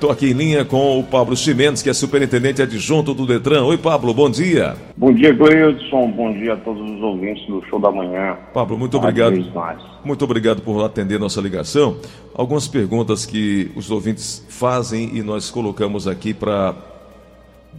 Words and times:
Estou 0.00 0.10
aqui 0.10 0.30
em 0.30 0.32
linha 0.32 0.64
com 0.64 0.98
o 0.98 1.04
Pablo 1.04 1.36
Chimenez, 1.36 1.82
que 1.82 1.90
é 1.90 1.92
superintendente 1.92 2.62
adjunto 2.62 3.12
do 3.12 3.26
Detran. 3.26 3.64
Oi, 3.64 3.76
Pablo, 3.76 4.14
bom 4.14 4.30
dia. 4.30 4.74
Bom 4.96 5.12
dia, 5.12 5.30
Gleudson. 5.30 6.10
Bom 6.12 6.32
dia 6.32 6.54
a 6.54 6.56
todos 6.56 6.90
os 6.90 7.02
ouvintes 7.02 7.46
do 7.46 7.62
Show 7.66 7.78
da 7.78 7.90
Manhã. 7.92 8.34
Pablo, 8.54 8.78
muito 8.78 8.96
obrigado. 8.96 9.36
Muito 10.02 10.24
obrigado 10.24 10.62
por 10.62 10.82
atender 10.82 11.20
nossa 11.20 11.38
ligação. 11.42 11.98
Algumas 12.34 12.66
perguntas 12.66 13.26
que 13.26 13.70
os 13.76 13.90
ouvintes 13.90 14.42
fazem 14.48 15.18
e 15.18 15.22
nós 15.22 15.50
colocamos 15.50 16.08
aqui 16.08 16.32
para 16.32 16.74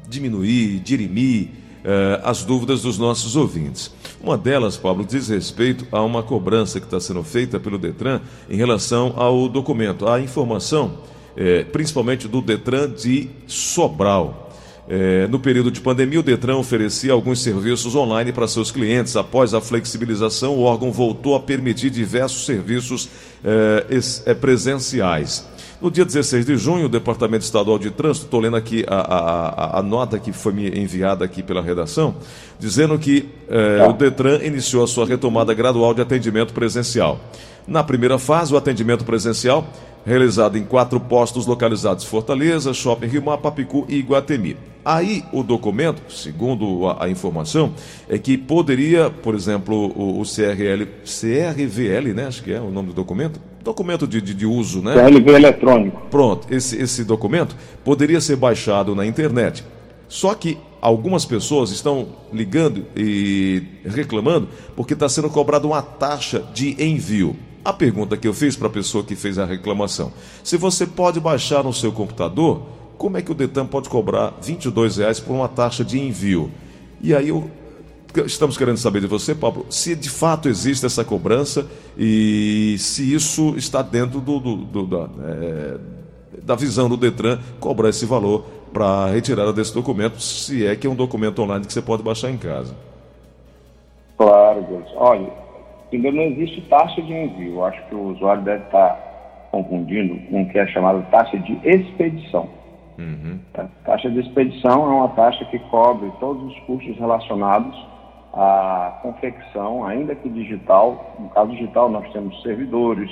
diminuir, 0.07 0.77
dirimir 0.77 1.47
eh, 1.83 2.21
as 2.23 2.45
dúvidas 2.45 2.83
dos 2.83 2.99
nossos 2.99 3.35
ouvintes. 3.35 3.91
Uma 4.23 4.37
delas, 4.37 4.77
Pablo, 4.77 5.03
diz 5.03 5.27
respeito 5.29 5.87
a 5.91 6.03
uma 6.03 6.21
cobrança 6.21 6.79
que 6.79 6.85
está 6.85 6.99
sendo 6.99 7.23
feita 7.23 7.59
pelo 7.59 7.79
Detran 7.79 8.21
em 8.47 8.57
relação 8.57 9.11
ao 9.17 9.49
documento, 9.49 10.07
à 10.07 10.21
informação 10.21 11.09
é, 11.35 11.63
principalmente 11.63 12.27
do 12.27 12.41
Detran 12.41 12.89
de 12.89 13.29
Sobral. 13.47 14.49
É, 14.89 15.27
no 15.27 15.39
período 15.39 15.71
de 15.71 15.79
pandemia, 15.79 16.19
o 16.19 16.23
Detran 16.23 16.57
oferecia 16.57 17.13
alguns 17.13 17.41
serviços 17.41 17.95
online 17.95 18.33
para 18.33 18.47
seus 18.47 18.71
clientes. 18.71 19.15
Após 19.15 19.53
a 19.53 19.61
flexibilização, 19.61 20.55
o 20.55 20.63
órgão 20.63 20.91
voltou 20.91 21.35
a 21.35 21.39
permitir 21.39 21.89
diversos 21.89 22.45
serviços 22.45 23.07
é, 23.43 23.85
é 24.25 24.33
presenciais. 24.33 25.45
No 25.81 25.89
dia 25.89 26.05
16 26.05 26.45
de 26.45 26.57
junho, 26.57 26.85
o 26.85 26.89
Departamento 26.89 27.43
Estadual 27.43 27.79
de 27.79 27.89
Trânsito, 27.89 28.25
estou 28.25 28.39
lendo 28.39 28.55
aqui 28.55 28.85
a, 28.87 28.97
a, 28.97 29.79
a, 29.79 29.81
nota 29.81 30.19
que 30.19 30.31
foi 30.31 30.53
me 30.53 30.67
enviada 30.69 31.25
aqui 31.25 31.41
pela 31.41 31.59
redação, 31.59 32.13
dizendo 32.59 32.99
que 32.99 33.29
é, 33.49 33.83
o 33.87 33.93
Detran 33.93 34.43
iniciou 34.43 34.83
a 34.83 34.87
sua 34.87 35.07
retomada 35.07 35.55
gradual 35.55 35.93
de 35.95 36.01
atendimento 36.01 36.53
presencial. 36.53 37.19
Na 37.67 37.83
primeira 37.83 38.19
fase, 38.19 38.53
o 38.53 38.57
atendimento 38.57 39.03
presencial 39.03 39.67
realizado 40.05 40.57
em 40.57 40.63
quatro 40.63 40.99
postos 40.99 41.45
localizados 41.45 42.05
Fortaleza, 42.05 42.73
Shopping 42.73 43.07
Rio 43.07 43.23
Mar, 43.23 43.37
Papicu 43.37 43.85
e 43.87 43.97
Iguatemi. 43.97 44.57
Aí 44.83 45.23
o 45.31 45.43
documento, 45.43 46.11
segundo 46.11 46.87
a, 46.87 47.05
a, 47.05 47.09
informação, 47.09 47.73
é 48.09 48.17
que 48.17 48.35
poderia, 48.37 49.11
por 49.11 49.35
exemplo, 49.35 49.75
o, 49.75 50.19
o, 50.19 50.23
CRL, 50.23 50.87
CRVL, 51.05 52.13
né? 52.15 52.25
Acho 52.25 52.43
que 52.43 52.51
é 52.51 52.59
o 52.59 52.71
nome 52.71 52.87
do 52.87 52.93
documento. 52.93 53.39
Documento 53.63 54.07
de, 54.07 54.19
de, 54.19 54.33
de 54.33 54.45
uso, 54.45 54.81
né? 54.81 54.95
CRV 54.95 55.31
eletrônico. 55.33 56.01
Pronto, 56.09 56.47
esse, 56.49 56.81
esse 56.81 57.03
documento 57.03 57.55
poderia 57.83 58.19
ser 58.19 58.35
baixado 58.37 58.95
na 58.95 59.05
internet. 59.05 59.63
Só 60.07 60.33
que 60.33 60.57
algumas 60.81 61.25
pessoas 61.25 61.69
estão 61.69 62.07
ligando 62.33 62.85
e 62.97 63.61
reclamando 63.85 64.49
porque 64.75 64.93
está 64.93 65.07
sendo 65.07 65.29
cobrada 65.29 65.67
uma 65.67 65.81
taxa 65.83 66.43
de 66.53 66.83
envio. 66.83 67.35
A 67.63 67.71
pergunta 67.71 68.17
que 68.17 68.27
eu 68.27 68.33
fiz 68.33 68.55
para 68.55 68.67
a 68.67 68.71
pessoa 68.71 69.03
que 69.03 69.15
fez 69.15 69.37
a 69.37 69.45
reclamação: 69.45 70.11
se 70.43 70.57
você 70.57 70.85
pode 70.85 71.19
baixar 71.19 71.63
no 71.63 71.73
seu 71.73 71.91
computador, 71.91 72.63
como 72.97 73.17
é 73.17 73.21
que 73.21 73.31
o 73.31 73.35
Detam 73.35 73.65
pode 73.65 73.89
cobrar 73.89 74.33
22 74.41 74.97
reais 74.97 75.19
por 75.19 75.33
uma 75.33 75.47
taxa 75.47 75.83
de 75.83 75.99
envio? 75.99 76.51
E 76.99 77.15
aí 77.15 77.29
eu, 77.29 77.49
estamos 78.25 78.57
querendo 78.57 78.77
saber 78.77 79.01
de 79.01 79.07
você, 79.07 79.33
Pablo, 79.33 79.65
se 79.69 79.95
de 79.95 80.09
fato 80.09 80.49
existe 80.49 80.85
essa 80.85 81.03
cobrança 81.03 81.67
e 81.97 82.75
se 82.79 83.13
isso 83.13 83.55
está 83.57 83.81
dentro 83.81 84.19
do, 84.19 84.39
do, 84.39 84.55
do 84.57 84.85
da, 84.85 85.09
é, 85.23 85.77
da 86.43 86.55
visão 86.55 86.89
do 86.89 86.97
Detran 86.97 87.39
cobrar 87.59 87.89
esse 87.89 88.05
valor 88.05 88.45
para 88.73 88.85
a 88.85 89.07
retirada 89.07 89.51
desse 89.51 89.73
documento, 89.73 90.21
se 90.21 90.65
é 90.65 90.75
que 90.75 90.87
é 90.87 90.89
um 90.89 90.95
documento 90.95 91.41
online 91.41 91.65
que 91.65 91.73
você 91.73 91.81
pode 91.81 92.03
baixar 92.03 92.29
em 92.29 92.37
casa. 92.37 92.75
Claro, 94.17 94.61
Deus. 94.61 94.85
Olha, 94.95 95.40
Primeiro, 95.91 96.15
não 96.15 96.23
existe 96.23 96.61
taxa 96.61 97.01
de 97.01 97.13
envio. 97.13 97.55
Eu 97.55 97.65
acho 97.65 97.85
que 97.87 97.93
o 97.93 98.11
usuário 98.13 98.41
deve 98.43 98.63
estar 98.63 99.49
confundindo 99.51 100.17
com 100.29 100.41
o 100.41 100.49
que 100.49 100.57
é 100.57 100.65
chamado 100.67 101.05
taxa 101.11 101.37
de 101.37 101.51
expedição. 101.67 102.47
Uhum. 102.97 103.37
A 103.53 103.65
taxa 103.85 104.09
de 104.09 104.21
expedição 104.21 104.83
é 104.89 104.95
uma 104.95 105.09
taxa 105.09 105.43
que 105.45 105.59
cobre 105.69 106.09
todos 106.21 106.41
os 106.43 106.59
custos 106.61 106.97
relacionados 106.97 107.77
à 108.33 108.99
confecção, 109.01 109.85
ainda 109.85 110.15
que 110.15 110.29
digital. 110.29 111.17
No 111.19 111.27
caso 111.29 111.51
digital, 111.51 111.89
nós 111.89 112.09
temos 112.13 112.41
servidores, 112.41 113.11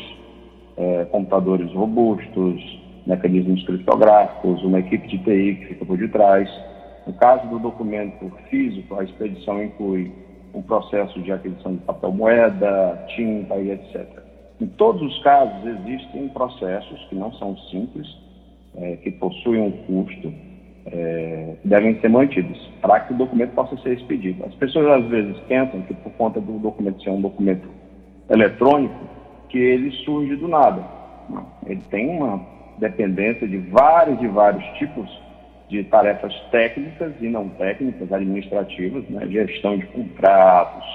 é, 0.78 1.03
computadores 1.12 1.70
robustos, 1.74 2.80
mecanismos 3.06 3.62
criptográficos, 3.66 4.64
uma 4.64 4.80
equipe 4.80 5.06
de 5.06 5.18
TI 5.18 5.56
que 5.59 5.66
fica 5.74 5.86
por 5.86 5.98
detrás. 5.98 6.50
No 7.06 7.12
caso 7.14 7.46
do 7.48 7.59
documento 7.59 8.32
físico, 8.50 8.96
a 8.98 9.03
expedição 9.03 9.62
inclui 9.62 10.14
o 10.54 10.62
processo 10.62 11.20
de 11.22 11.32
aquisição 11.32 11.74
de 11.74 11.80
papel 11.80 12.12
moeda, 12.12 13.06
tinta 13.16 13.56
e 13.56 13.72
etc. 13.72 14.08
Em 14.62 14.68
todos 14.68 15.02
os 15.02 15.24
casos, 15.24 15.66
existem 15.66 16.28
processos 16.30 17.00
que 17.10 17.16
não 17.16 17.32
são 17.34 17.58
simples, 17.72 18.08
é, 18.76 18.98
que 18.98 19.12
possuem 19.12 19.62
um 19.62 19.72
custo, 19.72 20.34
é, 20.86 21.56
devem 21.64 22.00
ser 22.02 22.09
mantidos 22.09 22.58
para 22.82 23.00
que 23.02 23.14
o 23.14 23.18
documento 23.18 23.52
possa 23.52 23.78
ser 23.78 23.94
expedido. 23.94 24.44
As 24.46 24.54
pessoas 24.56 25.04
às 25.04 25.09
vezes 25.09 25.38
pensam 25.48 25.82
que 25.84 25.94
por 25.94 26.12
conta 26.14 26.42
do 26.42 26.59
documento 26.59 27.02
ser 27.04 27.12
um 27.12 27.22
documento 27.22 27.68
eletrônico, 28.30 29.00
que 29.50 29.58
ele 29.58 29.92
surge 30.04 30.36
do 30.36 30.48
nada. 30.48 30.84
Ele 31.66 31.82
tem 31.90 32.09
uma 32.09 32.46
dependência 32.78 33.48
de 33.48 33.58
vários 33.58 34.22
e 34.22 34.28
vários 34.28 34.64
tipos 34.78 35.09
de 35.69 35.84
tarefas 35.85 36.34
técnicas 36.52 37.13
e 37.22 37.28
não 37.28 37.47
técnicas, 37.50 38.12
administrativas, 38.12 39.07
né, 39.09 39.25
gestão 39.28 39.78
de 39.78 39.85
contratos, 39.88 40.85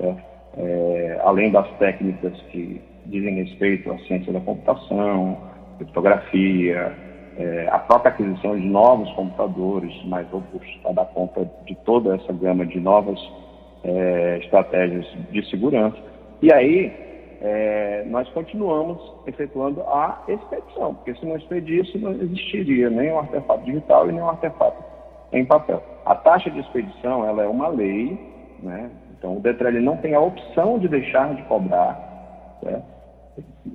é, 0.00 0.14
é, 0.56 1.20
além 1.22 1.50
das 1.50 1.70
técnicas 1.78 2.32
que 2.50 2.80
dizem 3.06 3.44
respeito 3.44 3.92
à 3.92 3.98
ciência 3.98 4.32
da 4.32 4.40
computação, 4.40 5.38
criptografia, 5.76 6.92
é, 7.36 7.68
a 7.70 7.78
própria 7.78 8.12
aquisição 8.12 8.58
de 8.58 8.66
novos 8.66 9.10
computadores 9.12 9.92
mais 10.06 10.26
robustos 10.30 10.74
para 10.82 10.92
dar 10.92 11.06
conta 11.06 11.48
de 11.66 11.74
toda 11.84 12.14
essa 12.14 12.32
gama 12.32 12.64
de 12.64 12.80
novas 12.80 13.20
é, 13.82 14.38
estratégias 14.42 15.06
de 15.30 15.44
segurança. 15.50 15.98
E 16.40 16.52
aí, 16.52 17.03
é, 17.46 18.04
nós 18.06 18.26
continuamos 18.30 18.98
efetuando 19.26 19.82
a 19.82 20.22
expedição, 20.26 20.94
porque 20.94 21.14
se 21.14 21.26
não 21.26 21.36
expedisse, 21.36 21.98
não 21.98 22.12
existiria 22.12 22.88
nem 22.88 23.12
um 23.12 23.18
artefato 23.18 23.62
digital 23.64 24.08
e 24.08 24.12
nem 24.12 24.22
um 24.22 24.30
artefato 24.30 24.82
em 25.30 25.44
papel. 25.44 25.82
A 26.06 26.14
taxa 26.14 26.50
de 26.50 26.58
expedição 26.60 27.28
ela 27.28 27.42
é 27.42 27.46
uma 27.46 27.68
lei, 27.68 28.18
né? 28.62 28.88
então 29.18 29.36
o 29.36 29.40
Detran 29.40 29.72
não 29.82 29.98
tem 29.98 30.14
a 30.14 30.20
opção 30.20 30.78
de 30.78 30.88
deixar 30.88 31.34
de 31.34 31.42
cobrar. 31.42 32.58
Né? 32.62 32.82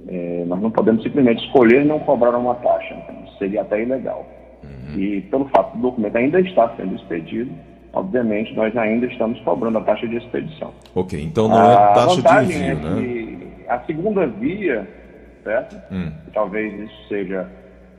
É, 0.07 0.46
nós 0.47 0.59
não 0.59 0.72
podemos 0.72 1.03
simplesmente 1.03 1.46
escolher 1.46 1.86
não 1.86 2.00
cobrar 2.00 2.36
uma 2.36 2.56
taxa, 2.56 2.96
então, 2.96 3.28
seria 3.38 3.62
até 3.62 3.84
ilegal. 3.84 4.25
Uhum. 4.63 5.00
E 5.00 5.22
pelo 5.22 5.46
fato 5.50 5.75
do 5.78 5.84
documento 5.84 6.16
ainda 6.16 6.41
estar 6.41 6.75
sendo 6.75 6.96
expedido, 6.96 7.51
obviamente 7.94 8.51
nós 8.56 8.75
ainda 8.75 9.06
estamos 9.06 9.40
cobrando 9.41 9.78
a 9.78 9.81
taxa 9.81 10.07
de 10.07 10.18
expedição. 10.18 10.72
Ok, 10.96 11.22
então 11.22 11.47
não 11.47 11.72
é 11.72 11.75
taxa 11.94 12.22
de 12.22 12.46
envio, 12.46 12.63
é 12.63 12.75
né? 12.75 13.19
A 13.69 13.80
segunda 13.85 14.25
via, 14.25 14.88
certo? 15.44 15.75
Hum. 15.91 16.12
Talvez 16.34 16.74
isso 16.80 17.07
seja 17.07 17.47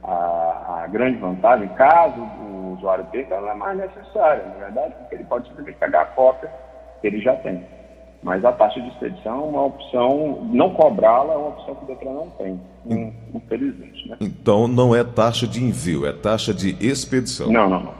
a, 0.03 0.83
a, 0.83 0.87
grande 0.89 1.19
vantagem, 1.19 1.69
caso 1.69 2.21
o 2.21 2.75
usuário 2.77 3.05
perca, 3.07 3.35
ela 3.35 3.53
é 3.53 3.55
mais 3.55 3.79
necessária, 3.79 4.45
na 4.47 4.65
verdade, 4.65 4.95
porque 4.99 5.15
ele 5.15 5.25
pode 5.25 5.49
simplesmente 5.49 5.79
pegar 5.79 6.03
a 6.03 6.07
cópia 6.07 6.51
que 7.01 7.07
ele 7.07 7.21
já 7.21 7.37
tem. 7.37 7.65
Mas 8.23 8.45
a 8.45 8.53
taxa 8.53 8.81
de 8.81 8.89
expedição 8.89 9.39
é 9.39 9.45
uma 9.45 9.65
opção, 9.65 10.49
não 10.53 10.75
cobrá-la 10.75 11.33
é 11.33 11.37
uma 11.37 11.49
opção 11.49 11.75
que 11.75 11.85
o 11.85 11.87
Detran 11.87 12.13
não 12.13 12.31
tem, 12.31 12.61
hum. 12.85 13.13
infelizmente. 13.35 14.09
Né? 14.09 14.17
Então 14.21 14.69
não 14.69 14.95
é 14.95 15.03
taxa 15.03 15.47
de 15.47 15.63
envio, 15.63 16.07
é 16.07 16.13
taxa 16.13 16.53
de 16.53 16.77
expedição. 16.85 17.51
Não, 17.51 17.69
não, 17.71 17.83
não. 17.85 17.95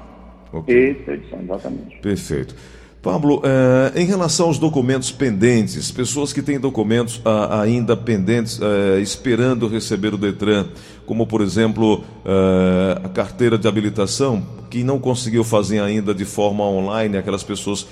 Okay. 0.53 0.91
Expedição, 0.91 1.41
exatamente. 1.41 1.99
Perfeito. 2.01 2.55
Pablo, 3.03 3.41
eh, 3.43 4.03
em 4.03 4.05
relação 4.05 4.49
aos 4.49 4.59
documentos 4.59 5.11
pendentes, 5.11 5.91
pessoas 5.91 6.35
que 6.35 6.43
têm 6.43 6.61
documentos 6.61 7.19
ah, 7.25 7.63
ainda 7.63 7.97
pendentes, 7.97 8.61
eh, 8.61 9.01
esperando 9.01 9.67
receber 9.69 10.13
o 10.13 10.19
Detran, 10.19 10.67
como 11.07 11.27
por 11.27 11.41
exemplo 11.41 12.05
eh, 12.27 13.01
a 13.03 13.09
carteira 13.09 13.57
de 13.57 13.67
habilitação, 13.67 14.47
que 14.69 14.85
não 14.85 14.99
conseguiu 14.99 15.43
fazer 15.43 15.81
ainda 15.81 16.13
de 16.13 16.27
forma 16.27 16.63
online, 16.63 17.17
aquelas 17.17 17.43
pessoas 17.43 17.87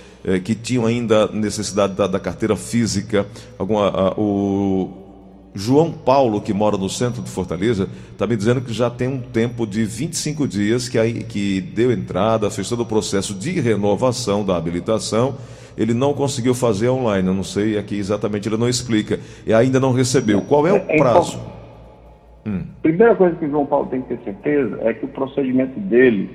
que 0.44 0.54
tinham 0.54 0.84
ainda 0.84 1.26
necessidade 1.28 1.94
da, 1.94 2.06
da 2.06 2.20
carteira 2.20 2.54
física, 2.54 3.26
alguma, 3.58 3.88
ah, 3.88 4.14
o, 4.20 5.07
João 5.54 5.90
Paulo, 5.90 6.40
que 6.40 6.52
mora 6.52 6.76
no 6.76 6.88
centro 6.88 7.22
de 7.22 7.30
Fortaleza, 7.30 7.88
está 8.12 8.26
me 8.26 8.36
dizendo 8.36 8.60
que 8.60 8.72
já 8.72 8.90
tem 8.90 9.08
um 9.08 9.20
tempo 9.20 9.66
de 9.66 9.84
25 9.84 10.46
dias 10.46 10.88
que, 10.88 10.98
aí, 10.98 11.24
que 11.24 11.60
deu 11.60 11.90
entrada, 11.90 12.50
fez 12.50 12.68
todo 12.68 12.82
o 12.82 12.86
processo 12.86 13.34
de 13.34 13.60
renovação 13.60 14.44
da 14.44 14.56
habilitação. 14.56 15.36
Ele 15.76 15.94
não 15.94 16.12
conseguiu 16.12 16.54
fazer 16.54 16.88
online, 16.88 17.28
eu 17.28 17.34
não 17.34 17.44
sei 17.44 17.78
aqui 17.78 17.96
exatamente, 17.96 18.48
ele 18.48 18.56
não 18.56 18.68
explica. 18.68 19.20
E 19.46 19.52
ainda 19.52 19.78
não 19.78 19.92
recebeu. 19.92 20.42
Qual 20.42 20.66
é 20.66 20.72
o 20.72 20.76
é 20.76 20.96
prazo? 20.96 21.40
Hum. 22.46 22.62
Primeira 22.82 23.14
coisa 23.14 23.36
que 23.36 23.44
o 23.44 23.50
João 23.50 23.66
Paulo 23.66 23.86
tem 23.86 24.02
que 24.02 24.16
ter 24.16 24.24
certeza 24.24 24.78
é 24.82 24.92
que 24.92 25.04
o 25.04 25.08
procedimento 25.08 25.78
dele 25.80 26.30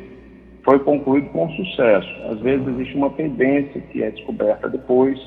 foi 0.63 0.80
concluído 0.80 1.30
com 1.30 1.50
sucesso. 1.51 2.10
Às 2.30 2.39
vezes 2.39 2.68
existe 2.68 2.95
uma 2.95 3.10
pendência 3.10 3.81
que 3.92 4.01
é 4.01 4.12
descoberta 4.12 4.69
depois 4.69 5.19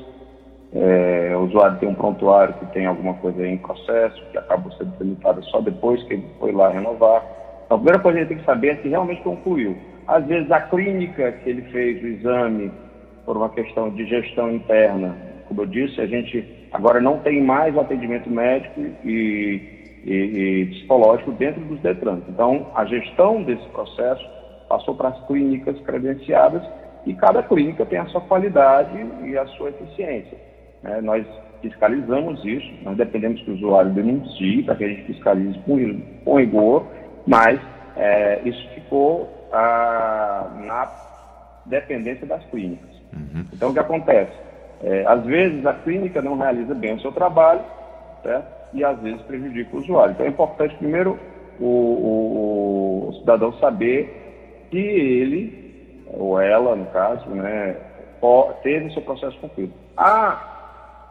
é, 0.78 1.34
o 1.34 1.44
usuário 1.44 1.78
tem 1.78 1.88
um 1.88 1.94
prontuário 1.94 2.52
que 2.54 2.66
tem 2.66 2.84
alguma 2.84 3.14
coisa 3.14 3.46
em 3.46 3.56
processo, 3.56 4.22
que 4.30 4.36
acabou 4.36 4.70
sendo 4.72 4.92
tramitada 4.96 5.40
só 5.42 5.60
depois 5.62 6.02
que 6.02 6.14
ele 6.14 6.26
foi 6.38 6.52
lá 6.52 6.68
renovar. 6.68 7.22
a 7.70 7.74
primeira 7.74 7.98
coisa 7.98 8.18
que 8.18 8.24
ele 8.24 8.28
tem 8.28 8.38
que 8.38 8.44
saber 8.44 8.68
é 8.68 8.76
se 8.76 8.88
realmente 8.88 9.22
concluiu. 9.22 9.76
Às 10.06 10.26
vezes 10.26 10.50
a 10.50 10.60
clínica 10.60 11.32
que 11.32 11.48
ele 11.48 11.62
fez 11.72 12.02
o 12.02 12.06
exame 12.06 12.70
por 13.24 13.38
uma 13.38 13.48
questão 13.48 13.88
de 13.90 14.04
gestão 14.06 14.52
interna, 14.52 15.16
como 15.48 15.62
eu 15.62 15.66
disse, 15.66 15.98
a 16.00 16.06
gente 16.06 16.68
agora 16.72 17.00
não 17.00 17.20
tem 17.20 17.42
mais 17.42 17.74
o 17.74 17.80
atendimento 17.80 18.28
médico 18.28 18.78
e, 19.04 19.88
e, 20.04 20.12
e 20.12 20.66
psicológico 20.66 21.32
dentro 21.32 21.62
dos 21.62 21.80
DETRANs. 21.80 22.22
Então, 22.28 22.66
a 22.74 22.84
gestão 22.84 23.42
desse 23.42 23.66
processo 23.68 24.24
passou 24.68 24.94
para 24.94 25.08
as 25.08 25.26
clínicas 25.26 25.80
credenciadas 25.80 26.62
e 27.06 27.14
cada 27.14 27.42
clínica 27.42 27.86
tem 27.86 27.98
a 27.98 28.06
sua 28.06 28.20
qualidade 28.20 28.94
e 29.24 29.38
a 29.38 29.46
sua 29.46 29.70
eficiência. 29.70 30.45
Né? 30.86 31.00
Nós 31.00 31.26
fiscalizamos 31.60 32.44
isso, 32.44 32.70
nós 32.82 32.96
dependemos 32.96 33.40
que 33.42 33.50
o 33.50 33.54
usuário 33.54 33.90
denuncie 33.92 34.62
para 34.62 34.76
que 34.76 34.84
a 34.84 34.88
gente 34.88 35.04
fiscalize 35.04 35.58
com, 35.60 36.00
com 36.24 36.38
rigor, 36.38 36.86
mas 37.26 37.60
é, 37.96 38.40
isso 38.44 38.68
ficou 38.74 39.48
ah, 39.52 40.48
na 40.64 40.90
dependência 41.66 42.26
das 42.26 42.44
clínicas. 42.46 42.90
Uhum. 43.12 43.44
Então, 43.52 43.70
o 43.70 43.72
que 43.72 43.78
acontece? 43.78 44.32
É, 44.82 45.04
às 45.06 45.24
vezes, 45.24 45.64
a 45.66 45.72
clínica 45.72 46.20
não 46.22 46.36
realiza 46.36 46.74
bem 46.74 46.94
o 46.94 47.00
seu 47.00 47.10
trabalho 47.10 47.62
certo? 48.22 48.46
e, 48.74 48.84
às 48.84 48.98
vezes, 49.00 49.20
prejudica 49.22 49.74
o 49.74 49.80
usuário. 49.80 50.12
Então, 50.12 50.26
é 50.26 50.28
importante, 50.28 50.76
primeiro, 50.76 51.18
o, 51.58 51.64
o, 51.64 53.08
o 53.08 53.12
cidadão 53.20 53.52
saber 53.54 54.66
que 54.70 54.78
ele, 54.78 56.04
ou 56.06 56.40
ela, 56.40 56.76
no 56.76 56.86
caso, 56.86 57.28
né, 57.30 57.76
teve 58.62 58.92
seu 58.92 59.02
processo 59.02 59.38
concluído. 59.38 59.72
Ah, 59.96 60.55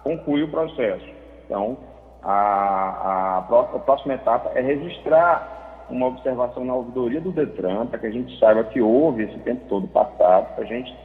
concluiu 0.06 0.46
o 0.46 0.50
processo. 0.50 1.04
Então, 1.46 1.76
a, 2.22 2.32
a, 2.32 3.38
a 3.40 3.80
próxima 3.80 4.14
etapa 4.14 4.52
é 4.54 4.62
registrar 4.62 5.86
uma 5.90 6.08
observação 6.08 6.64
na 6.64 6.76
ouvidoria 6.76 7.20
do 7.20 7.32
Detran, 7.32 7.88
para 7.88 8.00
que 8.00 8.06
a 8.06 8.12
gente 8.12 8.40
saiba 8.40 8.64
que 8.66 8.82
houve 8.82 9.24
esse 9.24 9.38
tempo 9.40 9.62
todo 9.68 9.88
passado, 9.88 10.54
para 10.56 10.64
a 10.64 10.68
gente, 10.68 10.96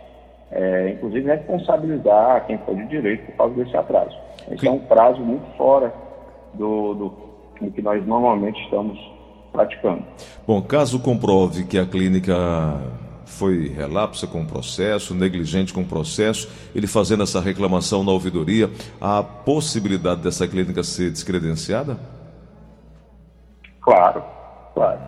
é, 0.51 0.91
inclusive, 0.91 1.27
responsabilizar 1.27 2.47
quem 2.47 2.59
foi 2.59 2.75
de 2.77 2.87
direito 2.89 3.27
por 3.27 3.37
causa 3.37 3.55
desse 3.55 3.77
atraso. 3.77 4.17
Esse 4.51 4.69
é 4.69 4.71
um 4.71 4.81
prazo 4.81 5.21
muito 5.21 5.47
fora 5.57 5.93
do, 6.55 6.95
do, 6.95 7.13
do 7.61 7.71
que 7.71 7.83
nós 7.83 8.07
normalmente 8.07 8.63
estamos 8.65 8.99
praticando. 9.53 10.05
Bom, 10.47 10.61
caso 10.63 11.01
comprove 11.01 11.65
que 11.65 11.79
a 11.79 11.87
clínica 11.87 12.33
foi 13.31 13.69
relapsa 13.69 14.27
com 14.27 14.43
o 14.43 14.47
processo, 14.47 15.15
negligente 15.15 15.73
com 15.73 15.83
o 15.83 15.87
processo, 15.87 16.49
ele 16.75 16.87
fazendo 16.87 17.23
essa 17.23 17.41
reclamação 17.41 18.05
na 18.05 18.13
ouvidoria, 18.13 18.69
há 19.01 19.23
possibilidade 19.23 20.23
dessa 20.23 20.47
clínica 20.47 20.83
ser 20.83 21.11
descredenciada? 21.11 21.99
Claro, 23.81 24.23
Claro. 24.75 25.01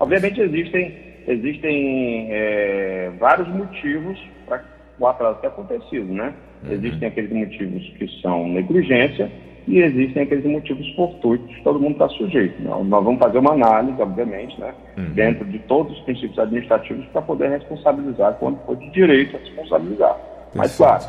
Obviamente 0.00 0.40
existem, 0.40 0.96
existem 1.28 2.28
é, 2.30 3.12
vários 3.18 3.46
motivos 3.48 4.18
para 4.46 4.64
o 4.98 5.06
atraso 5.06 5.38
ter 5.40 5.48
acontecido, 5.48 6.12
né? 6.12 6.34
Uhum. 6.64 6.72
Existem 6.72 7.08
aqueles 7.08 7.30
motivos 7.30 7.82
que 7.98 8.08
são 8.20 8.48
negligência 8.48 9.30
e 9.66 9.80
existem 9.80 10.22
aqueles 10.22 10.44
motivos 10.44 10.88
fortuitos 10.94 11.54
que 11.54 11.62
todo 11.62 11.80
mundo 11.80 11.92
está 11.92 12.08
sujeito. 12.10 12.62
Nós, 12.62 12.86
nós 12.86 13.04
vamos 13.04 13.18
fazer 13.18 13.38
uma 13.38 13.52
análise, 13.52 14.00
obviamente, 14.00 14.58
né? 14.60 14.74
Uhum. 14.96 15.10
Dentro 15.14 15.44
de 15.44 15.58
todos 15.60 15.96
os 15.96 16.04
princípios 16.04 16.38
administrativos 16.38 17.06
para 17.06 17.22
poder 17.22 17.50
responsabilizar 17.50 18.34
quando 18.34 18.58
for 18.64 18.76
de 18.76 18.90
direito 18.90 19.36
a 19.36 19.40
responsabilizar. 19.40 20.14
Perfeito. 20.14 20.56
Mas, 20.56 20.76
claro, 20.76 21.04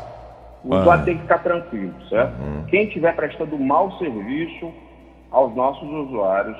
o 0.64 0.76
usuário 0.76 1.02
ah. 1.02 1.04
tem 1.04 1.16
que 1.16 1.22
ficar 1.22 1.38
tranquilo, 1.38 1.94
certo? 2.08 2.40
Uhum. 2.40 2.64
Quem 2.68 2.84
estiver 2.84 3.14
prestando 3.16 3.58
mau 3.58 3.92
serviço 3.98 4.72
aos 5.30 5.54
nossos 5.54 5.88
usuários, 5.88 6.58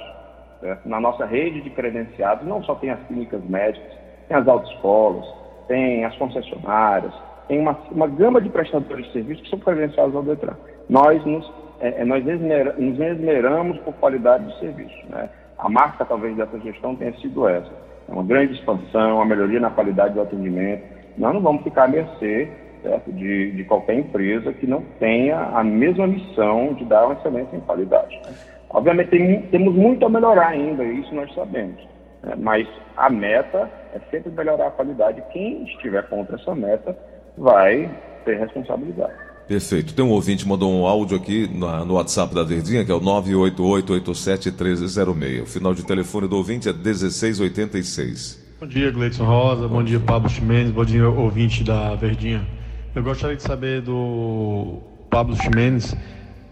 Certo? 0.62 0.88
Na 0.88 1.00
nossa 1.00 1.26
rede 1.26 1.60
de 1.60 1.70
credenciados, 1.70 2.46
não 2.46 2.62
só 2.62 2.76
tem 2.76 2.90
as 2.90 3.00
clínicas 3.08 3.42
médicas, 3.44 3.92
tem 4.28 4.36
as 4.36 4.46
autoescolas, 4.46 5.26
tem 5.66 6.04
as 6.04 6.14
concessionárias, 6.16 7.12
tem 7.48 7.58
uma, 7.58 7.76
uma 7.90 8.06
gama 8.06 8.40
de 8.40 8.48
prestadores 8.48 9.04
de 9.06 9.12
serviços 9.12 9.42
que 9.42 9.50
são 9.50 9.58
credenciados 9.58 10.14
ao 10.14 10.22
Detran. 10.22 10.54
Nós 10.88 11.24
nos, 11.26 11.52
é, 11.82 12.00
é 12.00 12.04
nós 12.04 12.24
nos 12.24 12.98
esmeramos 12.98 13.78
por 13.80 13.92
qualidade 13.94 14.46
de 14.46 14.58
serviço. 14.60 15.06
Né? 15.10 15.28
A 15.58 15.68
marca, 15.68 16.04
talvez, 16.04 16.36
dessa 16.36 16.58
gestão 16.60 16.96
tenha 16.96 17.12
sido 17.18 17.46
essa. 17.46 17.70
É 18.08 18.12
uma 18.12 18.24
grande 18.24 18.54
expansão, 18.54 19.16
uma 19.16 19.26
melhoria 19.26 19.60
na 19.60 19.70
qualidade 19.70 20.14
do 20.14 20.22
atendimento. 20.22 20.82
Nós 21.18 21.34
não 21.34 21.40
vamos 21.40 21.62
ficar 21.62 21.84
à 21.84 21.88
mercê 21.88 22.48
certo? 22.82 23.12
De, 23.12 23.52
de 23.52 23.64
qualquer 23.64 23.94
empresa 23.94 24.52
que 24.52 24.66
não 24.66 24.82
tenha 24.98 25.38
a 25.38 25.64
mesma 25.64 26.06
missão 26.06 26.74
de 26.74 26.84
dar 26.84 27.06
uma 27.06 27.14
excelência 27.14 27.56
em 27.56 27.60
qualidade. 27.60 28.20
Né? 28.26 28.34
Obviamente 28.70 29.10
tem, 29.10 29.42
temos 29.42 29.74
muito 29.74 30.04
a 30.04 30.08
melhorar 30.08 30.48
ainda, 30.48 30.84
isso 30.84 31.14
nós 31.14 31.32
sabemos. 31.34 31.80
Né? 32.22 32.34
Mas 32.36 32.68
a 32.96 33.08
meta 33.08 33.70
é 33.94 34.00
sempre 34.10 34.30
melhorar 34.32 34.68
a 34.68 34.70
qualidade. 34.72 35.22
Quem 35.32 35.64
estiver 35.64 36.08
contra 36.08 36.36
essa 36.36 36.54
meta 36.54 36.96
vai 37.38 37.88
ter 38.24 38.38
responsabilidade. 38.38 39.14
Perfeito. 39.46 39.94
Tem 39.94 40.04
um 40.04 40.10
ouvinte 40.10 40.42
que 40.44 40.48
mandou 40.48 40.72
um 40.72 40.86
áudio 40.86 41.16
aqui 41.16 41.48
no, 41.48 41.84
no 41.84 41.94
WhatsApp 41.94 42.32
da 42.34 42.42
Verdinha, 42.42 42.84
que 42.84 42.92
é 42.92 42.94
o 42.94 43.00
988-87-1306. 43.00 45.42
O 45.42 45.46
final 45.46 45.74
de 45.74 45.82
telefone 45.82 46.28
do 46.28 46.36
ouvinte 46.36 46.68
é 46.68 46.72
1686. 46.72 48.40
Bom 48.60 48.66
dia, 48.66 48.90
Gleison 48.90 49.24
Rosa. 49.24 49.68
Bom, 49.68 49.76
bom 49.76 49.82
dia, 49.82 49.98
Pablo 49.98 50.28
Ximenes. 50.30 50.70
Bom 50.70 50.84
dia, 50.84 51.08
ouvinte 51.08 51.64
da 51.64 51.94
Verdinha. 51.96 52.46
Eu 52.94 53.02
gostaria 53.02 53.36
de 53.36 53.42
saber 53.42 53.80
do 53.82 54.78
Pablo 55.10 55.34
Ximenes, 55.34 55.96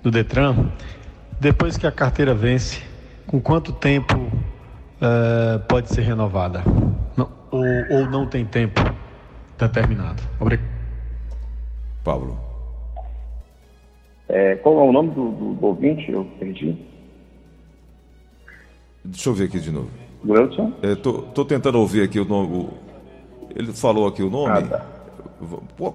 do 0.02 0.10
Detran, 0.10 0.70
depois 1.38 1.78
que 1.78 1.86
a 1.86 1.92
carteira 1.92 2.34
vence, 2.34 2.82
com 3.26 3.40
quanto 3.40 3.72
tempo 3.72 4.18
uh, 4.18 5.60
pode 5.68 5.88
ser 5.88 6.02
renovada? 6.02 6.64
Não, 7.16 7.30
ou, 7.50 7.64
ou, 7.90 8.10
não 8.10 8.26
tem 8.26 8.44
tempo 8.44 8.82
determinado? 9.58 10.22
Obrigado. 10.38 10.68
Paulo. 12.02 12.49
É, 14.32 14.54
qual 14.56 14.78
é 14.78 14.88
o 14.88 14.92
nome 14.92 15.10
do, 15.10 15.30
do, 15.30 15.54
do, 15.54 15.66
ouvinte? 15.66 16.10
Eu 16.10 16.24
perdi. 16.38 16.76
Deixa 19.04 19.28
eu 19.28 19.34
ver 19.34 19.44
aqui 19.44 19.58
de 19.58 19.72
novo. 19.72 19.90
Wilson? 20.24 20.72
Estou 20.82 21.32
é, 21.36 21.44
tentando 21.44 21.80
ouvir 21.80 22.02
aqui 22.02 22.20
o 22.20 22.24
nome. 22.24 22.56
O, 22.56 22.68
ele 23.56 23.72
falou 23.72 24.06
aqui 24.06 24.22
o 24.22 24.30
nome. 24.30 24.52
Ah, 24.52 24.62
tá. 24.62 24.86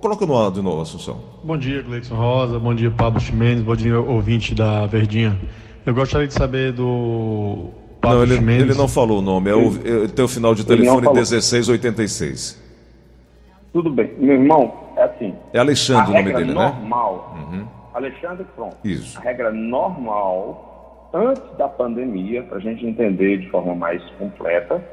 Coloca 0.02 0.26
no 0.26 0.38
ar 0.38 0.52
de 0.52 0.62
novo, 0.62 0.82
Assunção. 0.82 1.20
Bom 1.44 1.58
dia, 1.58 1.82
Gleison 1.82 2.16
Rosa. 2.16 2.60
Bom 2.60 2.76
dia, 2.76 2.92
Pablo 2.92 3.22
Ximenes. 3.22 3.62
Bom 3.62 3.76
dia, 3.76 4.00
ouvinte 4.02 4.54
da 4.54 4.86
Verdinha. 4.86 5.40
Eu 5.86 5.94
gostaria 5.94 6.28
de 6.28 6.34
saber 6.34 6.74
do 6.74 7.70
Pablo 8.02 8.18
não, 8.18 8.24
ele, 8.26 8.36
Ximenes. 8.36 8.64
Ele 8.64 8.74
não 8.74 8.88
falou 8.90 9.20
o 9.20 9.22
nome. 9.22 9.50
É 9.50 9.56
o, 9.56 9.68
é, 9.68 10.08
tem 10.10 10.26
o 10.26 10.28
final 10.28 10.54
de 10.54 10.66
telefone 10.66 11.08
1686. 11.08 12.62
Tudo 13.71 13.90
bem. 13.90 14.12
Meu 14.18 14.33
irmão, 14.33 14.74
é 14.98 15.04
assim. 15.04 15.33
É 15.54 15.59
Alexandre 15.59 16.12
o 16.12 16.14
nome 16.16 16.33
dele, 16.33 16.54
normal, 16.54 16.74
né? 16.74 16.80
normal. 16.81 17.38
Uhum. 17.38 17.75
Alexandre, 17.95 18.45
pronto. 18.56 18.75
Isso. 18.83 19.18
A 19.18 19.21
regra 19.21 19.52
normal, 19.52 21.09
antes 21.14 21.57
da 21.57 21.68
pandemia, 21.69 22.44
para 22.44 22.57
a 22.57 22.61
gente 22.61 22.85
entender 22.85 23.37
de 23.37 23.49
forma 23.49 23.73
mais 23.73 24.04
completa, 24.19 24.83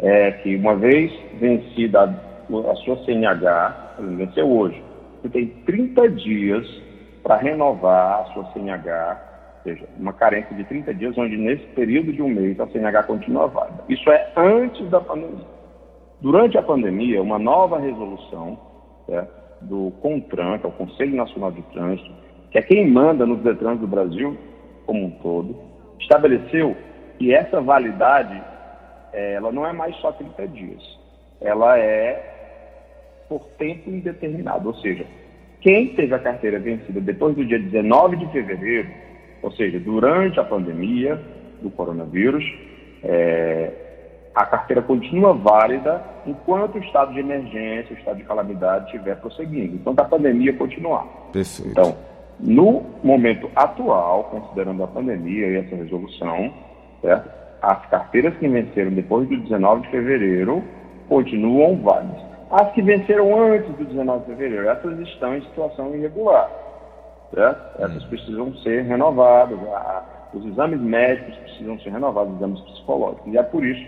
é 0.00 0.32
que 0.32 0.56
uma 0.56 0.74
vez 0.74 1.12
vencida 1.40 2.02
a 2.02 2.74
sua 2.76 2.96
CNH, 3.04 3.94
venceu 4.00 4.50
hoje. 4.50 4.82
Você 5.22 5.28
tem 5.28 5.46
30 5.66 6.08
dias 6.10 6.66
para 7.22 7.36
renovar 7.36 8.20
a 8.20 8.24
sua 8.32 8.44
CNH, 8.52 9.20
ou 9.58 9.62
seja, 9.62 9.86
uma 9.96 10.12
carência 10.12 10.54
de 10.56 10.64
30 10.64 10.94
dias, 10.94 11.18
onde 11.18 11.36
nesse 11.36 11.64
período 11.68 12.12
de 12.12 12.22
um 12.22 12.28
mês 12.28 12.58
a 12.58 12.66
CNH 12.68 13.04
continua 13.04 13.46
válida. 13.48 13.84
Isso 13.88 14.10
é 14.10 14.32
antes 14.36 14.88
da 14.90 15.00
pandemia. 15.00 15.46
Durante 16.20 16.58
a 16.58 16.62
pandemia, 16.62 17.22
uma 17.22 17.38
nova 17.38 17.78
resolução 17.78 18.58
do 19.60 19.92
CONTRAN, 20.02 20.58
que 20.58 20.66
é 20.66 20.68
o 20.68 20.72
Conselho 20.72 21.16
Nacional 21.16 21.52
de 21.52 21.62
Trânsito, 21.62 22.27
que 22.50 22.58
é 22.58 22.62
quem 22.62 22.88
manda 22.88 23.26
nos 23.26 23.40
Detrans 23.40 23.80
do 23.80 23.86
Brasil 23.86 24.36
como 24.86 25.04
um 25.04 25.10
todo, 25.10 25.56
estabeleceu 26.00 26.76
que 27.18 27.34
essa 27.34 27.60
validade 27.60 28.42
eh, 29.12 29.34
ela 29.34 29.52
não 29.52 29.66
é 29.66 29.72
mais 29.72 29.94
só 29.96 30.12
30 30.12 30.48
dias. 30.48 30.82
Ela 31.40 31.78
é 31.78 32.38
por 33.28 33.44
tempo 33.58 33.90
indeterminado. 33.90 34.68
Ou 34.68 34.74
seja, 34.76 35.04
quem 35.60 35.88
teve 35.94 36.14
a 36.14 36.18
carteira 36.18 36.58
vencida 36.58 37.00
depois 37.00 37.34
do 37.34 37.44
dia 37.44 37.58
19 37.58 38.16
de 38.16 38.26
fevereiro, 38.32 38.88
ou 39.42 39.52
seja, 39.52 39.78
durante 39.78 40.40
a 40.40 40.44
pandemia 40.44 41.20
do 41.60 41.70
coronavírus, 41.70 42.44
é, 43.02 43.70
a 44.34 44.46
carteira 44.46 44.82
continua 44.82 45.34
válida 45.34 46.02
enquanto 46.26 46.76
o 46.76 46.78
estado 46.78 47.12
de 47.12 47.20
emergência, 47.20 47.94
o 47.94 47.98
estado 47.98 48.16
de 48.16 48.24
calamidade 48.24 48.86
estiver 48.86 49.16
prosseguindo, 49.16 49.76
enquanto 49.76 50.00
a 50.00 50.04
pandemia 50.04 50.52
continuar. 50.52 51.04
Perfeito. 51.32 51.72
Então, 51.72 51.96
no 52.40 52.82
momento 53.02 53.50
atual, 53.54 54.24
considerando 54.24 54.84
a 54.84 54.86
pandemia 54.86 55.46
e 55.46 55.56
essa 55.56 55.74
resolução, 55.74 56.52
certo? 57.02 57.38
as 57.60 57.86
carteiras 57.86 58.36
que 58.36 58.48
venceram 58.48 58.92
depois 58.92 59.28
do 59.28 59.36
19 59.36 59.82
de 59.82 59.90
fevereiro 59.90 60.62
continuam 61.08 61.76
válidas. 61.82 62.22
As 62.50 62.70
que 62.72 62.82
venceram 62.82 63.52
antes 63.52 63.74
do 63.76 63.84
19 63.84 64.20
de 64.20 64.26
fevereiro, 64.26 64.68
essas 64.68 64.98
estão 65.00 65.36
em 65.36 65.42
situação 65.42 65.94
irregular. 65.94 66.50
Certo? 67.34 67.82
Essas 67.82 68.04
hum. 68.04 68.08
precisam 68.08 68.54
ser 68.58 68.82
renovadas, 68.84 69.58
os 70.32 70.46
exames 70.46 70.80
médicos 70.80 71.36
precisam 71.38 71.78
ser 71.80 71.90
renovados, 71.90 72.32
os 72.32 72.38
exames 72.38 72.60
psicológicos. 72.60 73.32
E 73.32 73.36
é 73.36 73.42
por 73.42 73.64
isso 73.64 73.84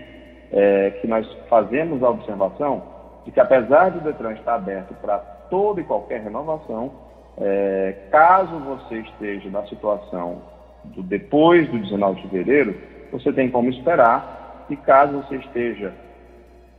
é, 0.51 0.91
que 1.01 1.07
nós 1.07 1.27
fazemos 1.49 2.03
a 2.03 2.09
observação 2.09 2.83
de 3.25 3.31
que 3.31 3.39
apesar 3.39 3.91
de 3.91 3.99
o 3.99 4.01
Detran 4.01 4.33
estar 4.33 4.55
aberto 4.55 4.93
para 4.95 5.17
toda 5.49 5.81
e 5.81 5.83
qualquer 5.83 6.21
renovação, 6.21 6.91
é, 7.37 7.95
caso 8.11 8.59
você 8.59 8.99
esteja 8.99 9.49
na 9.49 9.65
situação 9.67 10.41
do 10.83 11.01
depois 11.01 11.69
do 11.69 11.79
19 11.79 12.21
de 12.21 12.29
fevereiro, 12.29 12.75
você 13.11 13.31
tem 13.31 13.49
como 13.49 13.69
esperar, 13.69 14.65
e 14.69 14.75
caso 14.75 15.21
você 15.23 15.35
esteja 15.37 15.93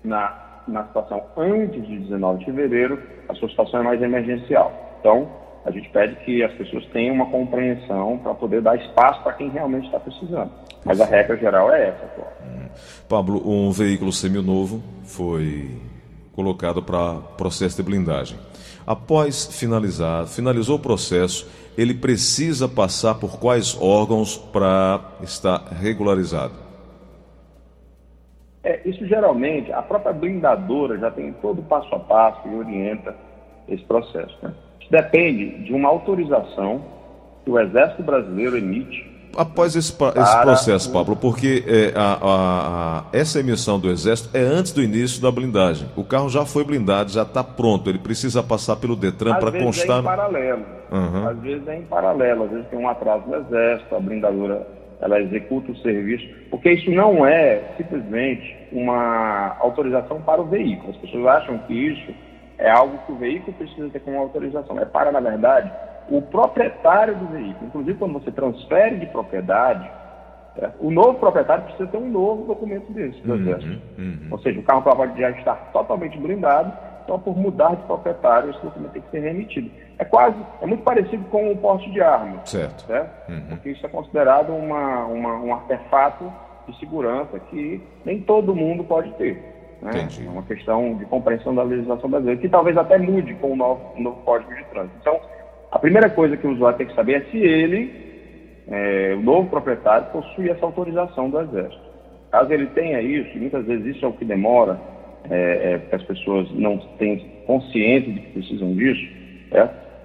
na, 0.03 0.63
na 0.67 0.85
situação 0.87 1.23
antes 1.37 1.87
de 1.87 1.99
19 2.01 2.41
de 2.41 2.45
fevereiro, 2.47 3.03
a 3.29 3.35
sua 3.35 3.49
situação 3.49 3.81
é 3.81 3.83
mais 3.83 4.03
emergencial. 4.03 4.73
Então, 5.01 5.29
a 5.65 5.71
gente 5.71 5.89
pede 5.91 6.17
que 6.25 6.43
as 6.43 6.53
pessoas 6.55 6.85
tenham 6.87 7.15
uma 7.15 7.27
compreensão 7.27 8.19
para 8.19 8.35
poder 8.35 8.61
dar 8.63 8.77
espaço 8.77 9.23
para 9.23 9.35
quem 9.35 9.49
realmente 9.49 9.87
está 9.87 10.01
precisando. 10.01 10.51
Mas 10.85 11.01
a 11.01 11.05
regra 11.05 11.37
geral 11.37 11.73
é 11.73 11.89
essa. 11.89 12.05
Hum. 12.43 12.69
Pablo, 13.09 13.43
um 13.49 13.71
veículo 13.71 14.13
seminovo 14.13 14.83
foi 15.05 15.71
colocado 16.33 16.83
para 16.83 17.15
processo 17.37 17.77
de 17.77 17.83
blindagem. 17.83 18.39
Após 18.87 19.47
finalizar, 19.47 20.27
finalizou 20.27 20.77
o 20.77 20.81
processo, 20.81 21.49
ele 21.77 21.95
precisa 21.95 22.69
passar 22.69 23.15
por 23.15 23.39
quais 23.39 23.77
órgãos 23.81 24.37
para 24.37 25.01
estar 25.23 25.59
regularizado? 25.69 26.55
É, 28.65 28.81
isso 28.89 29.07
geralmente, 29.07 29.73
a 29.73 29.83
própria 29.83 30.13
blindadora 30.13 30.99
já 30.99 31.11
tem 31.11 31.33
todo 31.35 31.63
passo 31.63 31.93
a 31.95 31.99
passo 31.99 32.49
e 32.49 32.55
orienta 32.55 33.17
esse 33.69 33.83
processo. 33.85 34.37
Né? 34.43 34.55
Isso 34.81 34.91
depende 34.91 35.65
de 35.65 35.73
uma 35.73 35.89
autorização 35.89 36.83
que 37.45 37.51
o 37.51 37.59
Exército 37.59 38.03
Brasileiro 38.03 38.57
emite 38.57 39.12
após 39.37 39.77
esse, 39.77 39.93
esse 39.93 40.41
processo, 40.43 40.93
Pablo, 40.93 41.17
porque 41.17 41.65
é, 41.67 41.93
a, 41.99 42.19
a, 42.23 43.05
essa 43.13 43.41
emissão 43.41 43.79
do 43.79 43.91
Exército 43.91 44.37
é 44.37 44.41
antes 44.41 44.73
do 44.73 44.83
início 44.83 45.21
da 45.23 45.31
blindagem. 45.31 45.89
O 45.97 46.05
carro 46.05 46.29
já 46.29 46.45
foi 46.45 46.65
blindado, 46.65 47.11
já 47.11 47.23
está 47.23 47.43
pronto. 47.43 47.89
Ele 47.89 47.99
precisa 47.99 48.43
passar 48.43 48.77
pelo 48.77 48.97
Detran 48.97 49.35
para 49.35 49.53
constar. 49.53 49.97
É 49.97 50.01
em 50.01 50.05
paralelo. 50.05 50.65
Uhum. 50.91 51.29
Às 51.29 51.39
vezes 51.39 51.69
é 51.69 51.77
em 51.77 51.83
paralelo. 51.83 52.45
Às 52.45 52.51
vezes 52.51 52.67
tem 52.69 52.79
um 52.79 52.89
atraso 52.89 53.25
do 53.25 53.35
Exército, 53.37 53.95
a 53.95 54.01
blindadora 54.01 54.67
ela 55.03 55.21
executa 55.21 55.73
o 55.73 55.77
serviço, 55.79 56.25
porque 56.49 56.71
isso 56.71 56.89
não 56.93 57.27
é 57.27 57.61
simplesmente 57.77 58.57
uma 58.71 59.57
autorização 59.59 60.23
para 60.23 60.41
o 60.41 60.45
veículo. 60.45 60.91
As 60.91 60.97
pessoas 60.99 61.27
acham 61.27 61.59
que 61.59 61.75
isso 61.75 62.15
é 62.57 62.71
algo 62.71 62.97
que 63.05 63.11
o 63.11 63.17
veículo 63.17 63.53
precisa 63.55 63.89
ter 63.91 63.99
como 63.99 64.21
autorização. 64.21 64.79
É 64.79 64.85
para, 64.85 65.11
na 65.11 65.19
verdade, 65.19 65.73
o 66.09 66.23
proprietário 66.23 67.17
do 67.17 67.27
veículo. 67.27 67.67
Inclusive, 67.67 67.99
quando 67.99 68.15
você 68.15 68.31
transfere 68.31 68.97
de 68.99 69.07
propriedade, 69.07 69.91
é, 70.57 70.71
o 70.79 70.91
novo 70.91 71.15
proprietário 71.19 71.65
precisa 71.65 71.87
ter 71.89 71.97
um 71.97 72.11
novo 72.11 72.47
documento 72.47 72.93
desse, 72.93 73.21
do 73.21 73.35
uhum, 73.35 73.81
Uhum. 73.99 74.29
Ou 74.31 74.39
seja, 74.41 74.61
o 74.61 74.63
carro 74.63 74.83
pode 74.83 75.19
já 75.19 75.31
estar 75.31 75.55
totalmente 75.73 76.19
blindado, 76.19 76.73
só 77.07 77.19
por 77.19 77.37
mudar 77.37 77.75
de 77.75 77.83
proprietário, 77.85 78.51
esse 78.51 78.61
documento 78.63 78.93
tem 78.93 79.03
que 79.03 79.11
ser 79.11 79.21
remitido. 79.21 79.71
É 79.99 80.05
quase, 80.05 80.37
é 80.61 80.67
muito 80.67 80.83
parecido 80.83 81.25
com 81.25 81.51
o 81.51 81.57
porte 81.57 81.91
de 81.91 82.01
armas. 82.01 82.49
Certo. 82.49 82.83
certo? 82.83 83.31
Uhum. 83.31 83.47
Porque 83.51 83.71
isso 83.71 83.85
é 83.85 83.89
considerado 83.89 84.51
uma, 84.51 85.07
uma, 85.07 85.35
um 85.41 85.55
artefato 85.55 86.31
de 86.69 86.79
segurança 86.79 87.39
que 87.51 87.83
nem 88.05 88.21
todo 88.21 88.55
mundo 88.55 88.85
pode 88.85 89.11
ter. 89.15 89.43
Né? 89.81 90.09
É 90.25 90.29
uma 90.29 90.43
questão 90.43 90.97
de 90.97 91.05
compreensão 91.07 91.55
da 91.55 91.63
legislação 91.65 92.09
brasileira, 92.09 92.41
que 92.41 92.49
talvez 92.49 92.77
até 92.77 92.99
mude 92.99 93.35
com 93.35 93.53
o 93.53 93.57
novo, 93.57 93.81
o 93.97 94.01
novo 94.01 94.21
Código 94.23 94.55
de 94.55 94.65
Trânsito. 94.67 94.97
Então, 95.01 95.21
a 95.73 95.79
primeira 95.79 96.11
coisa 96.11 96.37
que 96.37 96.47
o 96.47 96.51
usuário 96.51 96.77
tem 96.77 96.87
que 96.87 96.95
saber 96.95 97.15
é 97.15 97.31
se 97.31 97.39
ele, 97.39 97.91
é, 98.69 99.15
o 99.17 99.23
novo 99.23 99.49
proprietário, 99.49 100.13
possui 100.13 100.51
essa 100.51 100.67
autorização 100.67 101.31
do 101.31 101.41
Exército. 101.41 101.81
Caso 102.31 102.53
ele 102.53 102.67
tenha 102.67 103.01
isso, 103.01 103.39
muitas 103.39 103.65
vezes 103.65 103.97
isso 103.97 104.05
é 104.05 104.09
o 104.09 104.13
que 104.13 104.25
demora, 104.27 104.79
é, 105.31 105.73
é, 105.73 105.79
porque 105.79 105.97
as 105.97 106.03
pessoas 106.03 106.51
não 106.53 106.77
têm 106.99 107.27
consciência 107.47 108.13
de 108.13 108.21
que 108.21 108.33
precisam 108.33 108.75
disso, 108.75 109.01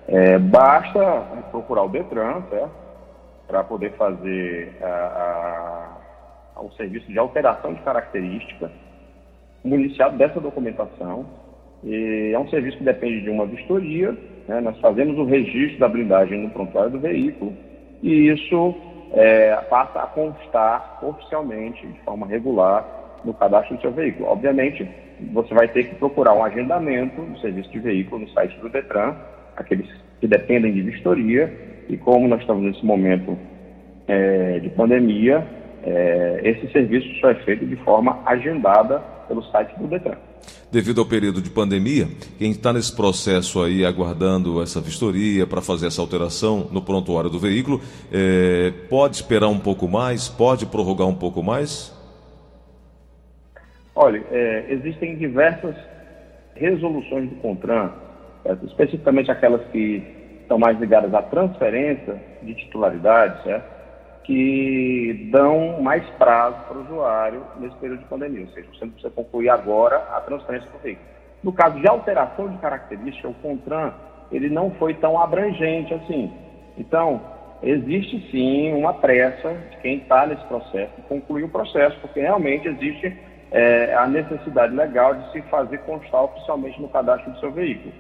é, 0.08 0.40
basta 0.40 1.22
procurar 1.52 1.84
o 1.84 1.90
Detran 1.90 2.44
para 3.46 3.64
poder 3.66 3.92
fazer 3.98 4.78
a, 4.82 5.98
a, 6.56 6.62
o 6.62 6.72
serviço 6.78 7.08
de 7.08 7.20
alteração 7.20 7.74
de 7.74 7.82
característica 7.82 8.72
municiado 9.66 10.18
dessa 10.18 10.40
documentação. 10.40 11.26
E 11.84 12.32
é 12.34 12.40
um 12.40 12.48
serviço 12.48 12.78
que 12.78 12.86
depende 12.86 13.22
de 13.22 13.30
uma 13.30 13.46
vistoria 13.46 14.16
né? 14.48 14.62
Nós 14.62 14.80
fazemos 14.80 15.18
o 15.18 15.26
registro 15.26 15.80
da 15.80 15.88
blindagem 15.88 16.42
no 16.42 16.50
prontuário 16.50 16.92
do 16.92 17.00
veículo 17.00 17.54
e 18.02 18.30
isso 18.30 18.76
é, 19.14 19.56
passa 19.70 20.02
a 20.02 20.08
constar 20.08 21.00
oficialmente, 21.04 21.86
de 21.86 22.00
forma 22.02 22.26
regular, 22.28 22.86
no 23.24 23.34
cadastro 23.34 23.76
do 23.76 23.82
seu 23.82 23.92
veículo. 23.92 24.30
Obviamente, 24.30 24.88
você 25.34 25.54
vai 25.54 25.68
ter 25.68 25.86
que 25.86 25.96
procurar 25.96 26.34
um 26.34 26.44
agendamento 26.44 27.22
do 27.22 27.40
serviço 27.40 27.70
de 27.72 27.80
veículo 27.80 28.22
no 28.22 28.30
site 28.30 28.58
do 28.60 28.70
Detran, 28.70 29.16
aqueles 29.56 29.88
que 30.20 30.28
dependem 30.28 30.74
de 30.74 30.82
vistoria, 30.82 31.52
e 31.90 31.98
como 31.98 32.28
nós 32.28 32.42
estamos 32.42 32.64
nesse 32.64 32.86
momento 32.86 33.38
é, 34.08 34.60
de 34.60 34.70
pandemia, 34.70 35.46
é, 35.84 36.42
esse 36.44 36.72
serviço 36.72 37.08
só 37.20 37.32
é 37.32 37.36
feito 37.36 37.66
de 37.66 37.76
forma 37.78 38.20
agendada 38.26 39.02
pelo 39.28 39.44
site 39.52 39.78
do 39.78 39.88
Detran 39.88 40.16
devido 40.72 41.00
ao 41.00 41.08
período 41.08 41.42
de 41.42 41.50
pandemia, 41.50 42.08
quem 42.38 42.52
está 42.52 42.74
nesse 42.74 42.96
processo 42.96 43.64
aí 43.64 43.86
aguardando 43.86 44.62
essa 44.62 44.82
vistoria 44.82 45.48
para 45.48 45.62
fazer 45.62 45.88
essa 45.88 46.02
alteração 46.02 46.68
no 46.72 46.82
prontuário 46.82 47.30
do 47.30 47.40
veículo, 47.40 47.82
é, 48.12 48.72
pode 48.90 49.16
esperar 49.16 49.48
um 49.48 49.60
pouco 49.60 49.88
mais? 49.88 50.28
Pode 50.28 50.66
prorrogar 50.66 51.08
um 51.08 51.16
pouco 51.16 51.42
mais? 51.42 51.96
Olha, 53.96 54.24
é, 54.30 54.66
existem 54.70 55.16
diversas 55.18 55.76
resoluções 56.56 57.30
do 57.30 57.36
CONTRAN, 57.38 57.92
certo? 58.44 58.66
especificamente 58.66 59.32
aquelas 59.32 59.66
que 59.72 60.04
estão 60.42 60.60
mais 60.60 60.80
ligadas 60.80 61.14
à 61.14 61.22
transferência 61.22 62.22
de 62.44 62.54
titularidade, 62.56 63.44
certo? 63.44 63.77
Que 64.28 65.30
dão 65.32 65.82
mais 65.82 66.06
prazo 66.18 66.58
para 66.68 66.78
o 66.78 66.82
usuário 66.82 67.42
nesse 67.62 67.76
período 67.78 68.00
de 68.00 68.06
pandemia, 68.06 68.42
ou 68.42 68.52
seja, 68.52 68.68
você 68.74 68.84
não 68.84 68.92
precisa 68.92 69.14
concluir 69.14 69.48
agora 69.48 69.96
a 70.14 70.20
transferência 70.20 70.70
do 70.70 70.78
veículo. 70.80 71.08
No 71.42 71.54
caso 71.54 71.80
de 71.80 71.88
alteração 71.88 72.50
de 72.50 72.58
característica, 72.58 73.30
o 73.30 73.34
CONTRAN 73.36 73.94
ele 74.30 74.50
não 74.50 74.72
foi 74.72 74.94
tão 74.96 75.18
abrangente 75.18 75.94
assim. 75.94 76.30
Então, 76.78 77.22
existe 77.64 78.30
sim 78.30 78.74
uma 78.74 78.96
pressa 78.96 79.54
de 79.72 79.78
quem 79.78 80.00
está 80.00 80.26
nesse 80.26 80.44
processo 80.44 80.92
concluir 81.08 81.44
o 81.44 81.50
processo, 81.50 81.98
porque 82.02 82.20
realmente 82.20 82.68
existe 82.68 83.18
é, 83.50 83.94
a 83.94 84.06
necessidade 84.08 84.76
legal 84.76 85.16
de 85.16 85.32
se 85.32 85.42
fazer 85.44 85.78
constar 85.80 86.26
oficialmente 86.26 86.82
no 86.82 86.90
cadastro 86.90 87.32
do 87.32 87.40
seu 87.40 87.52
veículo. 87.54 87.94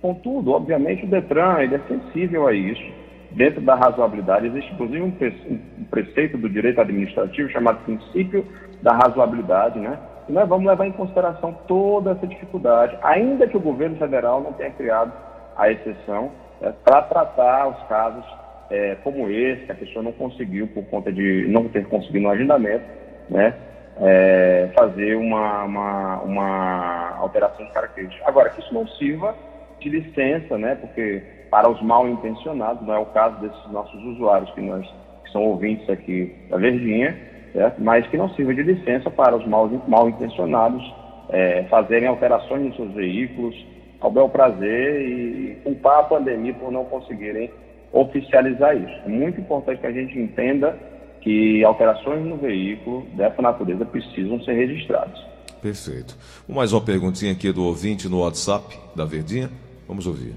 Contudo, 0.00 0.52
obviamente, 0.52 1.04
o 1.04 1.08
DETRAN 1.08 1.60
ele 1.60 1.74
é 1.74 1.80
sensível 1.80 2.46
a 2.46 2.54
isso 2.54 3.03
dentro 3.34 3.60
da 3.60 3.74
razoabilidade. 3.74 4.46
Existe, 4.46 4.72
inclusive, 4.72 5.02
um 5.02 5.84
preceito 5.90 6.38
do 6.38 6.48
direito 6.48 6.80
administrativo 6.80 7.50
chamado 7.50 7.84
princípio 7.84 8.46
da 8.82 8.92
razoabilidade, 8.92 9.78
né? 9.78 9.98
E 10.28 10.32
nós 10.32 10.48
vamos 10.48 10.66
levar 10.66 10.86
em 10.86 10.92
consideração 10.92 11.52
toda 11.66 12.12
essa 12.12 12.26
dificuldade, 12.26 12.96
ainda 13.02 13.46
que 13.46 13.56
o 13.56 13.60
governo 13.60 13.96
federal 13.96 14.40
não 14.40 14.52
tenha 14.52 14.70
criado 14.70 15.12
a 15.56 15.70
exceção 15.70 16.30
né, 16.60 16.72
para 16.82 17.02
tratar 17.02 17.68
os 17.68 17.82
casos 17.88 18.24
é, 18.70 18.96
como 19.04 19.28
esse, 19.28 19.66
que 19.66 19.72
a 19.72 19.74
pessoa 19.74 20.02
não 20.02 20.12
conseguiu, 20.12 20.66
por 20.68 20.84
conta 20.86 21.12
de 21.12 21.46
não 21.48 21.68
ter 21.68 21.86
conseguido 21.86 22.26
um 22.26 22.30
agendamento, 22.30 22.84
né? 23.28 23.54
É, 24.00 24.70
fazer 24.76 25.14
uma, 25.14 25.62
uma, 25.62 26.20
uma 26.22 27.16
alteração 27.18 27.64
de 27.64 27.72
característica. 27.72 28.26
Agora, 28.26 28.50
que 28.50 28.60
isso 28.60 28.74
não 28.74 28.88
sirva 28.88 29.36
de 29.84 30.00
licença, 30.00 30.58
né? 30.58 30.74
Porque 30.74 31.22
para 31.50 31.70
os 31.70 31.80
mal 31.82 32.08
intencionados, 32.08 32.84
não 32.86 32.94
é 32.94 32.98
o 32.98 33.06
caso 33.06 33.40
desses 33.40 33.70
nossos 33.70 34.02
usuários 34.02 34.50
que 34.50 34.60
nós 34.60 34.86
que 35.24 35.30
são 35.30 35.42
ouvintes 35.44 35.88
aqui 35.88 36.34
da 36.50 36.56
Verdinha, 36.56 37.16
certo? 37.52 37.80
mas 37.80 38.06
que 38.08 38.16
não 38.16 38.28
sirva 38.30 38.54
de 38.54 38.62
licença 38.62 39.10
para 39.10 39.36
os 39.36 39.46
mal, 39.46 39.70
mal 39.86 40.08
intencionados 40.08 40.82
é, 41.30 41.64
fazerem 41.64 42.08
alterações 42.08 42.66
nos 42.66 42.76
seus 42.76 42.92
veículos 42.92 43.54
ao 44.00 44.10
bel 44.10 44.28
prazer 44.28 45.00
e 45.00 45.54
culpar 45.64 46.00
a 46.00 46.02
pandemia 46.02 46.52
por 46.54 46.70
não 46.70 46.84
conseguirem 46.84 47.50
oficializar 47.92 48.76
isso. 48.76 49.00
É 49.06 49.08
muito 49.08 49.40
importante 49.40 49.80
que 49.80 49.86
a 49.86 49.92
gente 49.92 50.18
entenda 50.18 50.76
que 51.20 51.64
alterações 51.64 52.22
no 52.24 52.36
veículo 52.36 53.06
dessa 53.14 53.40
natureza 53.40 53.84
precisam 53.86 54.42
ser 54.42 54.52
registradas. 54.52 55.18
Perfeito. 55.62 56.14
Mais 56.46 56.72
uma 56.72 56.82
perguntinha 56.82 57.32
aqui 57.32 57.50
do 57.50 57.64
ouvinte 57.64 58.06
no 58.08 58.20
WhatsApp 58.20 58.76
da 58.94 59.06
Verdinha. 59.06 59.48
Vamos 59.86 60.06
ouvir. 60.06 60.34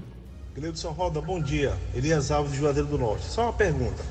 Gleudson 0.54 0.90
Roda, 0.90 1.20
bom 1.20 1.40
dia. 1.40 1.72
Elias 1.94 2.30
Alves 2.30 2.52
de 2.52 2.58
Juazeiro 2.58 2.88
do 2.88 2.98
Norte. 2.98 3.24
Só 3.24 3.44
uma 3.44 3.52
pergunta. 3.52 4.02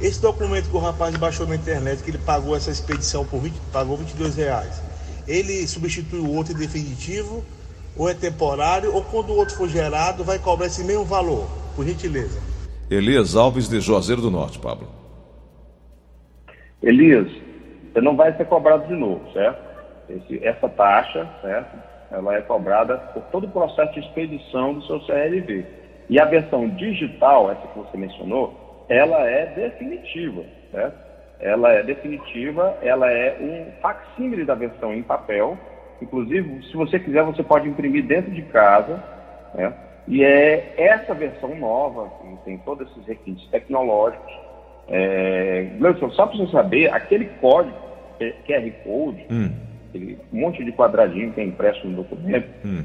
Esse 0.00 0.20
documento 0.20 0.70
que 0.70 0.76
o 0.76 0.80
rapaz 0.80 1.16
baixou 1.16 1.46
na 1.46 1.56
internet, 1.56 2.02
que 2.02 2.10
ele 2.10 2.18
pagou 2.18 2.56
essa 2.56 2.70
expedição 2.70 3.24
por 3.24 3.40
20, 3.40 3.54
pagou 3.72 3.96
22 3.96 4.36
reais, 4.36 4.82
ele 5.26 5.66
substitui 5.66 6.20
o 6.20 6.32
outro 6.32 6.52
em 6.52 6.56
definitivo, 6.56 7.44
ou 7.96 8.08
é 8.08 8.14
temporário, 8.14 8.94
ou 8.94 9.02
quando 9.02 9.30
o 9.30 9.36
outro 9.36 9.56
for 9.56 9.68
gerado, 9.68 10.22
vai 10.22 10.38
cobrar 10.38 10.66
esse 10.66 10.84
mesmo 10.84 11.04
valor? 11.04 11.48
Por 11.74 11.84
gentileza. 11.84 12.40
Elias 12.88 13.34
Alves 13.34 13.68
de 13.68 13.80
Juazeiro 13.80 14.22
do 14.22 14.30
Norte, 14.30 14.58
Pablo. 14.58 14.88
Elias, 16.82 17.26
você 17.92 18.00
não 18.00 18.14
vai 18.14 18.36
ser 18.36 18.44
cobrado 18.46 18.86
de 18.86 18.94
novo, 18.94 19.20
certo? 19.32 19.58
Esse, 20.08 20.44
essa 20.44 20.68
taxa, 20.68 21.28
certo? 21.42 21.76
Ela 22.10 22.36
é 22.36 22.42
cobrada 22.42 22.96
por 23.12 23.22
todo 23.24 23.46
o 23.46 23.50
processo 23.50 23.92
de 23.94 24.00
expedição 24.00 24.74
do 24.74 24.82
seu 24.82 25.00
CRV. 25.00 25.64
E 26.08 26.20
a 26.20 26.24
versão 26.24 26.68
digital, 26.68 27.50
essa 27.50 27.66
que 27.66 27.78
você 27.78 27.96
mencionou, 27.96 28.84
ela 28.88 29.28
é 29.28 29.46
definitiva, 29.46 30.44
certo? 30.70 31.06
Ela 31.40 31.72
é 31.72 31.82
definitiva, 31.82 32.78
ela 32.80 33.10
é 33.10 33.36
um 33.40 33.80
facsímile 33.80 34.44
da 34.44 34.54
versão 34.54 34.94
em 34.94 35.02
papel. 35.02 35.58
Inclusive, 36.00 36.62
se 36.64 36.76
você 36.76 36.98
quiser, 36.98 37.24
você 37.24 37.42
pode 37.42 37.68
imprimir 37.68 38.06
dentro 38.06 38.30
de 38.30 38.42
casa, 38.42 39.02
né? 39.54 39.72
E 40.08 40.22
é 40.22 40.74
essa 40.76 41.12
versão 41.14 41.56
nova, 41.56 42.08
que 42.20 42.44
tem 42.44 42.58
todos 42.58 42.88
esses 42.90 43.06
requisitos 43.06 43.48
tecnológicos. 43.50 44.32
É, 44.88 45.66
só 46.12 46.26
para 46.26 46.38
você 46.38 46.52
saber, 46.52 46.92
aquele 46.94 47.26
código, 47.40 47.76
QR 48.46 48.70
Code, 48.84 49.26
hum. 49.30 49.50
Aquele 49.96 50.18
monte 50.32 50.62
de 50.64 50.72
quadradinho 50.72 51.32
que 51.32 51.40
é 51.40 51.44
impresso 51.44 51.86
no 51.86 51.96
documento, 51.96 52.48
hum. 52.64 52.84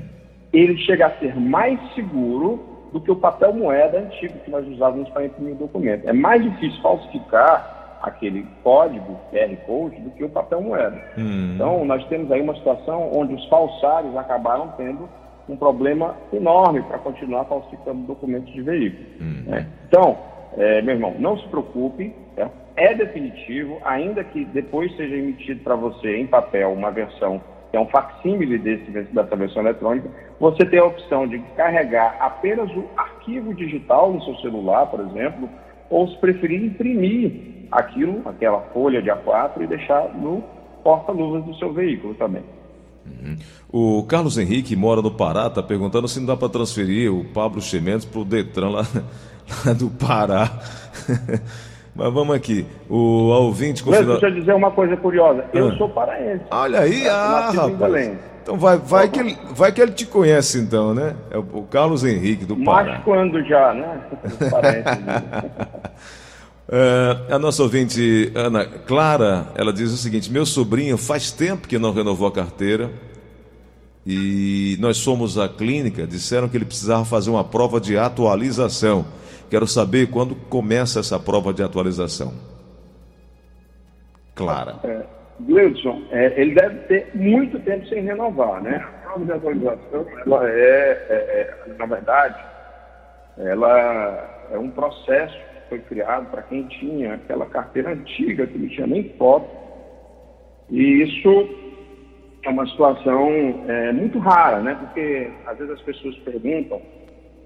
ele 0.54 0.78
chega 0.78 1.08
a 1.08 1.20
ser 1.20 1.36
mais 1.36 1.80
seguro 1.94 2.60
do 2.92 3.00
que 3.00 3.12
o 3.12 3.16
papel 3.16 3.54
moeda 3.54 4.00
antigo 4.00 4.34
que 4.40 4.52
nós 4.52 4.68
usávamos 4.68 5.10
para 5.10 5.26
imprimir 5.26 5.54
o 5.54 5.58
documento. 5.58 6.08
É 6.08 6.14
mais 6.14 6.44
difícil 6.44 6.82
falsificar 6.82 8.00
aquele 8.02 8.46
código 8.64 9.20
QR 9.32 9.56
Code 9.66 9.96
do 10.02 10.10
que 10.12 10.24
o 10.24 10.30
papel 10.30 10.62
moeda. 10.62 11.00
Hum. 11.18 11.54
Então, 11.56 11.86
nós 11.86 12.04
temos 12.08 12.32
aí 12.32 12.42
uma 12.42 12.56
situação 12.56 13.12
onde 13.14 13.36
os 13.36 13.46
falsários 13.48 14.16
acabaram 14.18 14.74
tendo 14.76 15.08
um 15.48 15.56
problema 15.56 16.16
enorme 16.34 16.82
para 16.84 16.98
continuar 17.00 17.46
falsificando 17.46 18.08
documentos 18.08 18.52
de 18.54 18.62
veículo. 18.62 19.06
Hum. 19.22 19.44
Né? 19.46 19.68
Então, 19.88 20.18
é, 20.58 20.82
meu 20.82 20.96
irmão, 20.96 21.16
não 21.18 21.38
se 21.38 21.48
preocupe, 21.48 22.14
é, 22.76 22.94
definitivo, 22.94 23.80
ainda 23.84 24.24
que 24.24 24.46
depois 24.46 24.96
seja 24.96 25.16
emitido 25.16 25.62
para 25.64 25.76
você 25.76 26.18
em 26.18 26.28
papel 26.28 26.72
uma 26.72 26.92
versão 26.92 27.42
que 27.72 27.78
é 27.78 27.80
um 27.80 27.88
facsímile 27.88 28.58
desse, 28.58 28.92
dessa 28.92 29.36
versão 29.36 29.62
eletrônica, 29.62 30.10
você 30.38 30.66
tem 30.66 30.78
a 30.78 30.86
opção 30.86 31.26
de 31.26 31.40
carregar 31.56 32.18
apenas 32.20 32.70
o 32.72 32.84
arquivo 32.98 33.54
digital 33.54 34.12
no 34.12 34.22
seu 34.26 34.36
celular, 34.38 34.88
por 34.88 35.00
exemplo, 35.00 35.50
ou 35.90 36.06
se 36.10 36.18
preferir 36.18 36.62
imprimir 36.66 37.32
aquilo, 37.72 38.22
aquela 38.26 38.60
folha 38.74 39.02
de 39.02 39.10
A4 39.10 39.62
e 39.62 39.68
deixar 39.68 40.14
no 40.14 40.44
porta-luvas 40.84 41.46
do 41.46 41.56
seu 41.56 41.72
veículo 41.72 42.14
também. 42.16 42.44
Uhum. 43.06 43.38
O 43.72 44.04
Carlos 44.04 44.38
Henrique 44.38 44.76
mora 44.76 45.02
no 45.02 45.12
Pará, 45.12 45.48
está 45.48 45.64
perguntando 45.64 46.08
se 46.10 46.20
não 46.20 46.28
dá 46.28 46.36
para 46.36 46.50
transferir 46.50 47.14
o 47.14 47.24
Pablo 47.24 47.62
Chemendes 47.62 48.04
para 48.04 48.20
o 48.20 48.26
Detran 48.26 48.70
lá, 48.70 48.82
lá 49.66 49.74
do 49.74 49.90
Pará. 49.90 50.60
Mas 51.96 52.14
vamos 52.14 52.36
aqui. 52.36 52.66
O 52.90 53.30
ouvinte. 53.30 53.84
Confirma... 53.84 54.14
Deixa 54.14 54.28
eu 54.28 54.40
dizer 54.40 54.54
uma 54.54 54.72
coisa 54.72 54.96
curiosa. 54.98 55.46
Eu 55.54 55.70
ah. 55.70 55.76
sou 55.78 55.90
paraense. 55.90 56.44
Olha 56.50 56.80
aí, 56.80 57.08
ah, 57.08 57.52
rapaz. 57.54 58.18
Então 58.42 58.58
vai, 58.58 58.78
vai, 58.78 59.08
que 59.08 59.20
ele, 59.20 59.38
vai 59.52 59.72
que 59.72 59.82
ele 59.82 59.92
te 59.92 60.06
conhece, 60.06 60.58
então, 60.58 60.94
né? 60.94 61.16
É 61.30 61.38
o, 61.38 61.64
Carlos 61.70 62.04
Henrique 62.04 62.44
do 62.44 62.56
Pará. 62.58 62.94
Mas 62.94 63.04
quando 63.04 63.44
já, 63.44 63.74
né? 63.74 64.02
é, 66.72 67.34
a 67.34 67.38
nossa 67.38 67.62
ouvinte 67.62 68.32
Ana 68.34 68.66
Clara, 68.66 69.48
ela 69.56 69.72
diz 69.72 69.92
o 69.92 69.98
seguinte: 69.98 70.32
meu 70.32 70.46
sobrinho 70.46 70.98
faz 70.98 71.32
tempo 71.32 71.68
que 71.68 71.78
não 71.78 71.94
renovou 71.94 72.28
a 72.28 72.32
carteira 72.32 72.90
e 74.06 74.76
nós 74.80 74.98
somos 74.98 75.38
a 75.38 75.48
clínica, 75.48 76.08
disseram 76.08 76.50
que 76.50 76.58
ele 76.58 76.66
precisava 76.66 77.06
fazer 77.06 77.30
uma 77.30 77.44
prova 77.44 77.80
de 77.80 77.98
atualização. 77.98 79.06
Quero 79.52 79.68
saber 79.68 80.10
quando 80.10 80.34
começa 80.34 81.02
essa 81.02 81.20
prova 81.20 81.54
de 81.54 81.62
atualização. 81.62 82.32
Clara. 84.34 84.80
É, 84.82 85.04
Gleudson, 85.42 86.04
é, 86.10 86.42
ele 86.42 86.56
deve 86.56 86.76
ter 86.88 87.12
muito 87.14 87.60
tempo 87.60 87.86
sem 87.88 88.02
renovar, 88.02 88.64
né? 88.64 88.78
A 88.78 89.10
prova 89.10 89.26
de 89.26 89.32
atualização, 89.34 90.06
ela 90.26 90.50
é, 90.50 90.92
é, 91.10 91.66
é 91.68 91.74
na 91.78 91.86
verdade, 91.86 92.42
ela 93.40 94.48
é 94.52 94.58
um 94.58 94.72
processo 94.72 95.36
que 95.36 95.68
foi 95.68 95.80
criado 95.80 96.32
para 96.32 96.44
quem 96.44 96.64
tinha 96.68 97.16
aquela 97.16 97.46
carteira 97.46 97.92
antiga, 97.92 98.48
que 98.48 98.58
não 98.58 98.70
tinha 98.70 98.88
nem 98.88 99.10
foto. 99.18 99.50
E 100.70 101.04
isso 101.04 101.50
é 102.46 102.50
uma 102.50 102.66
situação 102.68 103.66
é, 103.68 103.92
muito 103.92 104.18
rara, 104.18 104.62
né? 104.62 104.76
Porque 104.80 105.30
às 105.46 105.58
vezes 105.58 105.74
as 105.74 105.82
pessoas 105.82 106.16
perguntam 106.20 106.82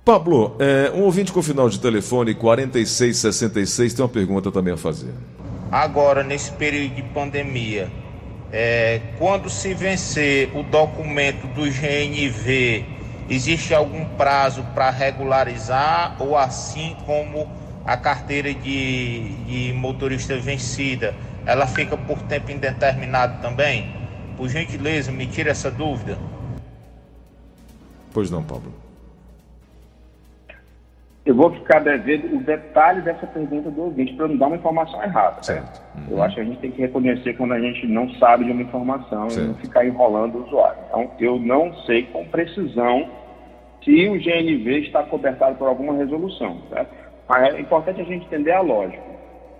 Pablo, 0.03 0.55
é, 0.59 0.91
um 0.95 1.03
ouvinte 1.03 1.31
com 1.31 1.43
final 1.43 1.69
de 1.69 1.79
telefone 1.79 2.33
4666 2.33 3.93
tem 3.93 4.03
uma 4.03 4.09
pergunta 4.09 4.51
também 4.51 4.73
a 4.73 4.77
fazer. 4.77 5.13
Agora, 5.71 6.23
nesse 6.23 6.51
período 6.53 6.95
de 6.95 7.03
pandemia, 7.03 7.87
é, 8.51 8.99
quando 9.19 9.49
se 9.49 9.73
vencer 9.73 10.49
o 10.57 10.63
documento 10.63 11.45
do 11.53 11.61
GNV, 11.61 12.83
existe 13.29 13.73
algum 13.73 14.03
prazo 14.17 14.65
para 14.73 14.89
regularizar 14.89 16.17
ou 16.19 16.35
assim 16.35 16.95
como 17.05 17.47
a 17.85 17.97
carteira 17.97 18.53
de, 18.53 19.29
de 19.45 19.73
motorista 19.73 20.37
vencida, 20.37 21.13
ela 21.45 21.65
fica 21.65 21.97
por 21.97 22.21
tempo 22.23 22.51
indeterminado 22.51 23.41
também? 23.41 23.95
Por 24.37 24.47
gentileza, 24.47 25.11
me 25.11 25.25
tira 25.25 25.51
essa 25.51 25.69
dúvida. 25.69 26.17
Pois 28.13 28.29
não, 28.29 28.43
Pablo. 28.43 28.71
Eu 31.23 31.35
vou 31.35 31.51
ficar 31.53 31.79
devendo 31.79 32.35
o 32.35 32.43
detalhe 32.43 33.01
dessa 33.01 33.27
pergunta 33.27 33.69
do 33.69 33.83
ouvinte 33.83 34.13
para 34.13 34.27
não 34.27 34.37
dar 34.37 34.47
uma 34.47 34.55
informação 34.55 35.03
errada. 35.03 35.43
Certo. 35.43 35.81
Uhum. 35.95 36.17
Eu 36.17 36.23
acho 36.23 36.35
que 36.35 36.41
a 36.41 36.43
gente 36.43 36.59
tem 36.59 36.71
que 36.71 36.81
reconhecer 36.81 37.35
quando 37.35 37.53
a 37.53 37.59
gente 37.59 37.85
não 37.85 38.09
sabe 38.15 38.45
de 38.45 38.51
uma 38.51 38.63
informação 38.63 39.29
certo. 39.29 39.45
e 39.45 39.47
não 39.49 39.55
ficar 39.55 39.85
enrolando 39.85 40.39
o 40.39 40.45
usuário. 40.47 40.79
Então, 40.87 41.11
eu 41.19 41.39
não 41.39 41.75
sei 41.83 42.03
com 42.07 42.25
precisão 42.25 43.07
se 43.83 44.09
o 44.09 44.13
GNV 44.13 44.79
está 44.79 45.03
cobertado 45.03 45.55
por 45.57 45.67
alguma 45.67 45.93
resolução. 45.93 46.57
Certo? 46.69 47.00
É 47.37 47.59
importante 47.59 48.01
a 48.01 48.03
gente 48.03 48.25
entender 48.25 48.51
a 48.51 48.61
lógica. 48.61 49.01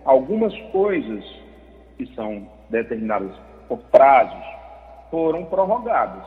Algumas 0.03 0.55
coisas 0.71 1.23
que 1.97 2.05
são 2.15 2.47
determinadas 2.69 3.31
por 3.67 3.77
prazos 3.91 4.43
foram 5.09 5.45
prorrogadas. 5.45 6.23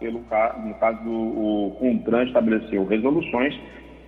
Pelo, 0.00 0.24
no 0.64 0.74
caso 0.74 0.98
do 1.04 1.12
o 1.12 1.76
CONTRAN 1.78 2.24
estabeleceu 2.24 2.84
resoluções 2.86 3.54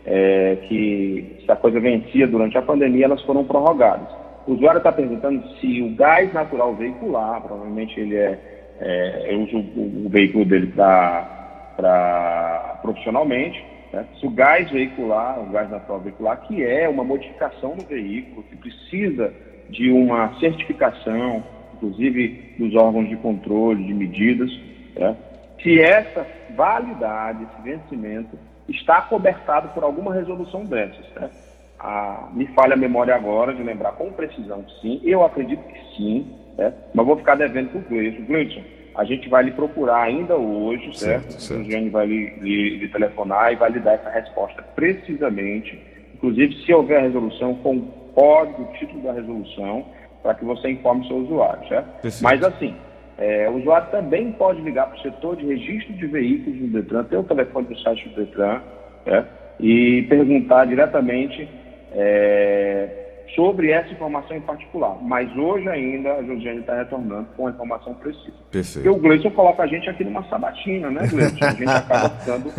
é, 0.05 0.57
que, 0.69 1.41
se 1.45 1.51
a 1.51 1.57
coisa 1.57 1.79
vencia 1.79 2.27
durante 2.27 2.59
a 2.59 2.63
pandemia, 2.63 3.05
elas 3.05 3.23
foram 3.23 3.45
prorrogadas. 3.45 4.09
O 4.47 4.53
usuário 4.53 4.79
está 4.79 4.93
perguntando 4.93 5.43
se 5.59 5.83
o 5.83 5.95
gás 5.95 6.33
natural 6.33 6.75
veicular, 6.75 7.41
provavelmente 7.43 7.99
ele 7.99 8.17
é, 8.17 8.39
é 8.81 9.35
eu 9.35 9.43
uso 9.43 9.59
o, 9.59 10.07
o 10.07 10.09
veículo 10.09 10.45
dele 10.45 10.73
para 10.75 12.79
profissionalmente, 12.83 13.65
né? 13.95 14.07
Se 14.19 14.27
o 14.27 14.31
gás 14.31 14.69
veicular, 14.71 15.41
o 15.41 15.51
gás 15.51 15.71
natural 15.71 16.01
veicular, 16.01 16.41
que 16.43 16.65
é 16.65 16.89
uma 16.89 17.05
modificação 17.05 17.77
no 17.77 17.85
veículo, 17.85 18.43
que 18.43 18.57
precisa 18.57 19.33
de 19.71 19.91
uma 19.91 20.35
certificação, 20.41 21.45
inclusive 21.75 22.55
dos 22.59 22.75
órgãos 22.75 23.09
de 23.09 23.17
controle, 23.17 23.85
de 23.85 23.95
medidas, 23.95 24.51
né? 24.97 25.17
se 25.63 25.81
essa 25.81 26.27
validade, 26.57 27.45
esse 27.45 27.63
vencimento, 27.63 28.37
está 28.69 29.01
cobertado 29.03 29.69
por 29.69 29.85
alguma 29.85 30.13
resolução 30.13 30.65
dessas. 30.65 31.07
Né? 31.15 31.31
Ah, 31.79 32.29
me 32.33 32.47
falha 32.49 32.75
a 32.75 32.77
memória 32.77 33.15
agora 33.15 33.55
de 33.55 33.63
lembrar 33.63 33.93
com 33.93 34.13
precisão 34.13 34.63
que 34.63 34.81
sim, 34.81 35.01
eu 35.05 35.25
acredito 35.25 35.63
que 35.63 35.97
sim, 35.97 36.35
né? 36.59 36.73
mas 36.93 37.07
vou 37.07 37.17
ficar 37.17 37.37
devendo 37.37 37.71
para 37.71 37.79
o. 37.79 38.27
Gleison, 38.27 38.63
a 38.95 39.05
gente 39.05 39.29
vai 39.29 39.43
lhe 39.43 39.51
procurar 39.51 40.03
ainda 40.03 40.37
hoje, 40.37 40.97
certo? 40.97 41.33
certo, 41.33 41.43
certo. 41.43 41.61
O 41.63 41.65
Gianni 41.65 41.91
vai 41.91 42.07
lhe, 42.07 42.31
lhe, 42.41 42.79
lhe, 42.79 42.89
telefonar 42.89 43.53
e 43.53 43.57
vai 43.57 43.71
lhe 43.71 43.81
dar 43.81 43.95
essa 43.95 44.11
resposta 44.11 44.63
precisamente. 44.75 45.81
Inclusive, 46.15 46.65
se 46.65 46.73
houver 46.73 47.03
resolução, 47.03 47.55
com 47.57 47.77
o 47.77 47.83
código, 48.15 48.63
o 48.63 48.73
título 48.79 49.03
da 49.03 49.13
resolução, 49.13 49.85
para 50.23 50.35
que 50.35 50.45
você 50.45 50.71
informe 50.71 51.05
o 51.05 51.09
seu 51.09 51.17
usuário, 51.19 51.69
certo? 51.69 52.23
Mas 52.23 52.43
assim, 52.43 52.75
é, 53.19 53.49
o 53.49 53.57
usuário 53.57 53.91
também 53.91 54.33
pode 54.33 54.61
ligar 54.63 54.87
para 54.87 54.97
o 54.97 55.03
setor 55.03 55.37
de 55.37 55.47
registro 55.47 55.93
de 55.95 56.07
veículos 56.07 56.59
do 56.59 56.67
Detran, 56.69 57.05
tem 57.05 57.19
o 57.19 57.25
telefone 57.25 57.67
do 57.67 57.79
site 57.81 58.09
do 58.09 58.25
Detran, 58.25 58.61
é, 59.07 59.25
e 59.61 60.03
perguntar 60.09 60.67
diretamente 60.67 61.49
é, 61.93 63.04
sobre 63.35 63.71
essa 63.71 63.93
informação 63.93 64.37
em 64.37 64.41
particular. 64.41 64.97
Mas 65.03 65.35
hoje 65.37 65.69
ainda 65.69 66.15
a 66.15 66.23
Josiane 66.23 66.61
está 66.61 66.77
retornando 66.77 67.27
com 67.37 67.47
a 67.47 67.51
informação 67.51 67.95
precisa. 67.95 68.35
Perfeito. 68.51 68.85
Porque 68.85 68.89
o 68.89 69.01
Gleison 69.01 69.31
coloca 69.31 69.63
a 69.63 69.67
gente 69.67 69.89
aqui 69.89 70.05
numa 70.05 70.23
sabatina, 70.25 70.91
né, 70.91 71.07
Gleison? 71.07 71.37
A 71.45 71.51
gente 71.51 71.71
acaba 71.71 72.11
ficando 72.21 72.53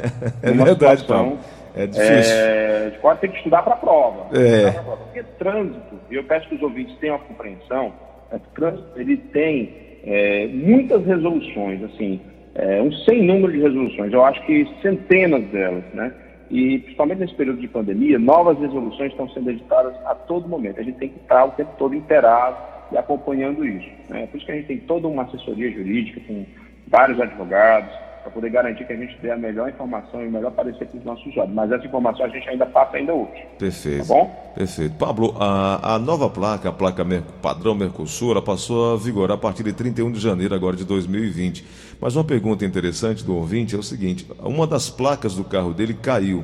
é 0.43 0.51
numa 0.51 0.65
verdade, 0.65 1.01
situação... 1.01 1.37
É 1.77 1.85
difícil. 1.87 2.35
É, 2.35 2.89
gente 2.89 3.01
pode 3.01 3.19
ter 3.19 3.27
que 3.27 3.37
estudar 3.37 3.61
para 3.61 3.73
a 3.73 3.77
prova. 3.77 4.27
É. 4.33 4.71
Porque 4.71 5.23
trânsito, 5.37 5.99
e 6.09 6.15
eu 6.15 6.23
peço 6.23 6.47
que 6.47 6.55
os 6.55 6.61
ouvintes 6.61 6.95
tenham 6.99 7.17
a 7.17 7.19
compreensão, 7.19 7.93
é, 8.31 8.39
trânsito 8.55 8.87
ele 8.95 9.17
tem 9.17 9.73
é, 10.05 10.47
muitas 10.47 11.05
resoluções, 11.05 11.83
assim, 11.83 12.21
é, 12.55 12.81
um 12.81 12.91
sem 12.91 13.21
número 13.23 13.51
de 13.51 13.59
resoluções, 13.59 14.13
eu 14.13 14.23
acho 14.23 14.41
que 14.45 14.65
centenas 14.81 15.43
delas, 15.49 15.83
né? 15.93 16.13
E 16.49 16.79
principalmente 16.79 17.19
nesse 17.19 17.35
período 17.35 17.59
de 17.59 17.67
pandemia, 17.67 18.19
novas 18.19 18.57
resoluções 18.59 19.11
estão 19.11 19.29
sendo 19.29 19.49
editadas 19.49 19.95
a 20.05 20.13
todo 20.13 20.47
momento. 20.47 20.79
A 20.79 20.83
gente 20.83 20.97
tem 20.97 21.09
que 21.09 21.19
estar 21.19 21.45
o 21.45 21.51
tempo 21.51 21.71
todo 21.77 21.95
inteirado 21.95 22.57
e 22.91 22.97
acompanhando 22.97 23.65
isso. 23.65 23.89
Né? 24.09 24.27
Por 24.27 24.37
isso 24.37 24.45
que 24.45 24.51
a 24.51 24.55
gente 24.55 24.67
tem 24.67 24.77
toda 24.79 25.07
uma 25.07 25.23
assessoria 25.23 25.71
jurídica 25.71 26.21
com 26.27 26.45
vários 26.87 27.19
advogados, 27.19 27.91
para 28.25 28.31
poder 28.31 28.49
garantir 28.49 28.87
que 28.87 28.93
a 28.93 28.95
gente 28.95 29.15
dê 29.21 29.29
a 29.29 29.37
melhor 29.37 29.69
informação 29.69 30.23
e 30.23 30.27
o 30.27 30.31
melhor 30.31 30.51
parecer 30.51 30.87
para 30.87 30.97
os 30.97 31.05
nossos 31.05 31.27
usuários. 31.27 31.53
Mas 31.53 31.71
essa 31.71 31.85
informação 31.85 32.25
a 32.25 32.29
gente 32.29 32.49
ainda 32.49 32.65
passa 32.65 32.97
ainda 32.97 33.13
hoje. 33.13 33.45
Perfeito. 33.59 34.07
Tá 34.07 34.13
bom? 34.15 34.51
Perfeito. 34.55 34.95
Pablo, 34.95 35.35
a, 35.39 35.93
a 35.93 35.99
nova 35.99 36.27
placa, 36.27 36.69
a 36.69 36.71
placa 36.71 37.05
padrão 37.39 37.75
Mercosul, 37.75 38.31
ela 38.31 38.41
passou 38.41 38.95
a 38.95 38.97
vigorar 38.97 39.35
a 39.35 39.39
partir 39.39 39.61
de 39.61 39.73
31 39.73 40.11
de 40.11 40.19
janeiro 40.19 40.55
agora 40.55 40.75
de 40.75 40.83
2020. 40.85 41.84
Mas 41.99 42.15
uma 42.15 42.23
pergunta 42.23 42.65
interessante 42.65 43.23
do 43.23 43.35
ouvinte 43.35 43.75
é 43.75 43.77
o 43.77 43.83
seguinte: 43.83 44.27
uma 44.39 44.67
das 44.67 44.89
placas 44.89 45.35
do 45.35 45.43
carro 45.43 45.73
dele 45.73 45.93
caiu 45.93 46.43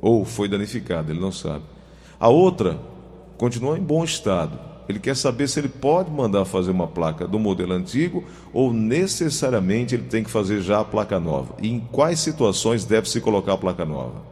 ou 0.00 0.24
foi 0.24 0.48
danificada, 0.48 1.12
ele 1.12 1.20
não 1.20 1.32
sabe. 1.32 1.64
A 2.18 2.28
outra 2.28 2.78
continua 3.36 3.78
em 3.78 3.82
bom 3.82 4.04
estado 4.04 4.74
ele 4.88 4.98
quer 4.98 5.16
saber 5.16 5.48
se 5.48 5.58
ele 5.58 5.68
pode 5.68 6.10
mandar 6.10 6.44
fazer 6.44 6.70
uma 6.70 6.86
placa 6.86 7.26
do 7.26 7.38
modelo 7.38 7.72
antigo 7.72 8.24
ou 8.52 8.72
necessariamente 8.72 9.94
ele 9.94 10.04
tem 10.04 10.22
que 10.22 10.30
fazer 10.30 10.60
já 10.60 10.80
a 10.80 10.84
placa 10.84 11.18
nova. 11.18 11.54
E 11.60 11.70
em 11.70 11.80
quais 11.80 12.20
situações 12.20 12.84
deve 12.84 13.08
se 13.08 13.20
colocar 13.20 13.54
a 13.54 13.58
placa 13.58 13.84
nova? 13.84 14.22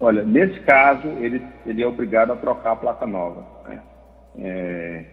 Olha, 0.00 0.22
nesse 0.22 0.60
caso, 0.60 1.08
ele, 1.20 1.42
ele 1.66 1.82
é 1.82 1.86
obrigado 1.86 2.32
a 2.32 2.36
trocar 2.36 2.72
a 2.72 2.76
placa 2.76 3.06
nova. 3.06 3.44
Né? 3.66 3.82
É, 4.38 5.04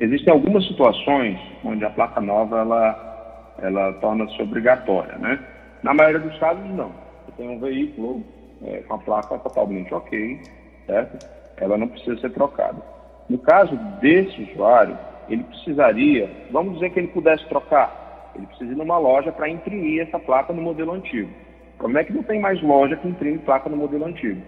existem 0.00 0.32
algumas 0.32 0.66
situações 0.66 1.38
onde 1.64 1.84
a 1.84 1.90
placa 1.90 2.20
nova 2.20 2.58
ela, 2.58 3.54
ela 3.62 3.92
torna-se 3.94 4.40
obrigatória. 4.42 5.16
Né? 5.18 5.38
Na 5.82 5.94
maioria 5.94 6.20
dos 6.20 6.36
casos, 6.38 6.64
não. 6.70 6.92
Você 7.26 7.32
tem 7.36 7.48
um 7.48 7.60
veículo 7.60 8.22
é, 8.64 8.78
com 8.78 8.94
a 8.94 8.98
placa 8.98 9.38
totalmente 9.38 9.92
ok, 9.92 10.40
certo? 10.86 11.26
ela 11.56 11.78
não 11.78 11.88
precisa 11.88 12.18
ser 12.20 12.30
trocada. 12.30 12.82
No 13.28 13.38
caso 13.38 13.76
desse 14.00 14.42
usuário, 14.42 14.98
ele 15.28 15.42
precisaria, 15.44 16.30
vamos 16.50 16.74
dizer 16.74 16.90
que 16.90 16.98
ele 16.98 17.08
pudesse 17.08 17.46
trocar, 17.48 18.32
ele 18.34 18.46
precisa 18.46 18.72
ir 18.72 18.76
numa 18.76 18.98
loja 18.98 19.32
para 19.32 19.48
imprimir 19.48 20.02
essa 20.02 20.18
placa 20.18 20.52
no 20.52 20.60
modelo 20.60 20.92
antigo. 20.92 21.30
Como 21.78 21.96
é 21.98 22.04
que 22.04 22.12
não 22.12 22.22
tem 22.22 22.40
mais 22.40 22.60
loja 22.62 22.96
que 22.96 23.08
imprime 23.08 23.38
placa 23.38 23.68
no 23.68 23.76
modelo 23.76 24.04
antigo? 24.04 24.40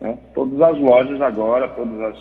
Né? 0.00 0.18
Todas 0.34 0.60
as 0.60 0.78
lojas 0.78 1.20
agora, 1.20 1.68
todas 1.68 2.00
as 2.00 2.18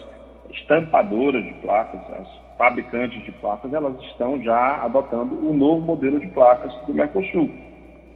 estampadoras 0.52 1.44
de 1.44 1.54
placas, 1.56 2.02
as 2.14 2.58
fabricantes 2.58 3.24
de 3.24 3.32
placas, 3.34 3.74
elas 3.74 4.00
estão 4.04 4.42
já 4.42 4.84
adotando 4.84 5.36
o 5.36 5.54
novo 5.54 5.82
modelo 5.82 6.20
de 6.20 6.28
placas 6.28 6.74
do 6.86 6.94
Mercosul. 6.94 7.50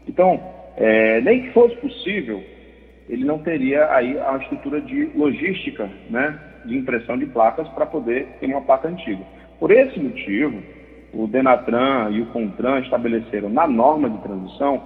Então, 0.07 0.39
é, 0.77 1.21
nem 1.21 1.43
que 1.43 1.51
fosse 1.51 1.75
possível 1.77 2.41
ele 3.09 3.25
não 3.25 3.39
teria 3.39 3.91
aí 3.91 4.17
a 4.19 4.37
estrutura 4.37 4.79
de 4.79 5.05
logística, 5.15 5.89
né, 6.09 6.39
de 6.63 6.77
impressão 6.77 7.17
de 7.17 7.25
placas 7.25 7.67
para 7.69 7.85
poder 7.85 8.27
ter 8.39 8.45
uma 8.45 8.61
placa 8.61 8.87
antiga. 8.87 9.23
Por 9.59 9.71
esse 9.71 9.99
motivo, 9.99 10.61
o 11.11 11.27
Denatran 11.27 12.11
e 12.11 12.21
o 12.21 12.27
Contran 12.27 12.79
estabeleceram 12.81 13.49
na 13.49 13.67
norma 13.67 14.09
de 14.09 14.17
transição 14.19 14.81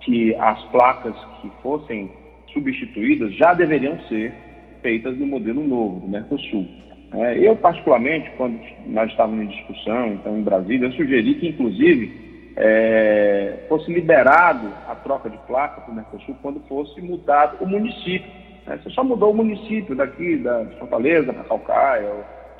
que 0.00 0.34
as 0.36 0.62
placas 0.70 1.14
que 1.42 1.50
fossem 1.62 2.10
substituídas 2.52 3.34
já 3.34 3.52
deveriam 3.52 3.98
ser 4.08 4.32
feitas 4.80 5.16
no 5.18 5.26
modelo 5.26 5.62
novo, 5.62 6.00
do 6.00 6.08
Mercosul. 6.08 6.66
É, 7.14 7.38
eu, 7.38 7.56
particularmente, 7.56 8.30
quando 8.36 8.60
nós 8.86 9.10
estávamos 9.10 9.44
em 9.44 9.48
discussão, 9.48 10.08
então, 10.14 10.36
em 10.36 10.42
Brasília, 10.42 10.86
eu 10.86 10.92
sugeri 10.92 11.34
que, 11.34 11.48
inclusive, 11.48 12.26
é, 12.56 13.64
fosse 13.68 13.92
liberado 13.92 14.72
a 14.88 14.94
troca 14.94 15.28
de 15.30 15.36
placa 15.46 15.80
para 15.82 15.92
o 15.92 15.94
Mercosul 15.94 16.36
quando 16.42 16.60
fosse 16.60 17.00
mudado 17.00 17.62
o 17.62 17.66
município. 17.66 18.30
Né? 18.66 18.80
Você 18.82 18.90
só 18.90 19.04
mudou 19.04 19.30
o 19.30 19.36
município 19.36 19.94
daqui, 19.94 20.36
da, 20.38 20.64
Fortaleza 20.78 21.32
para 21.32 21.44
Calcaia, 21.44 22.10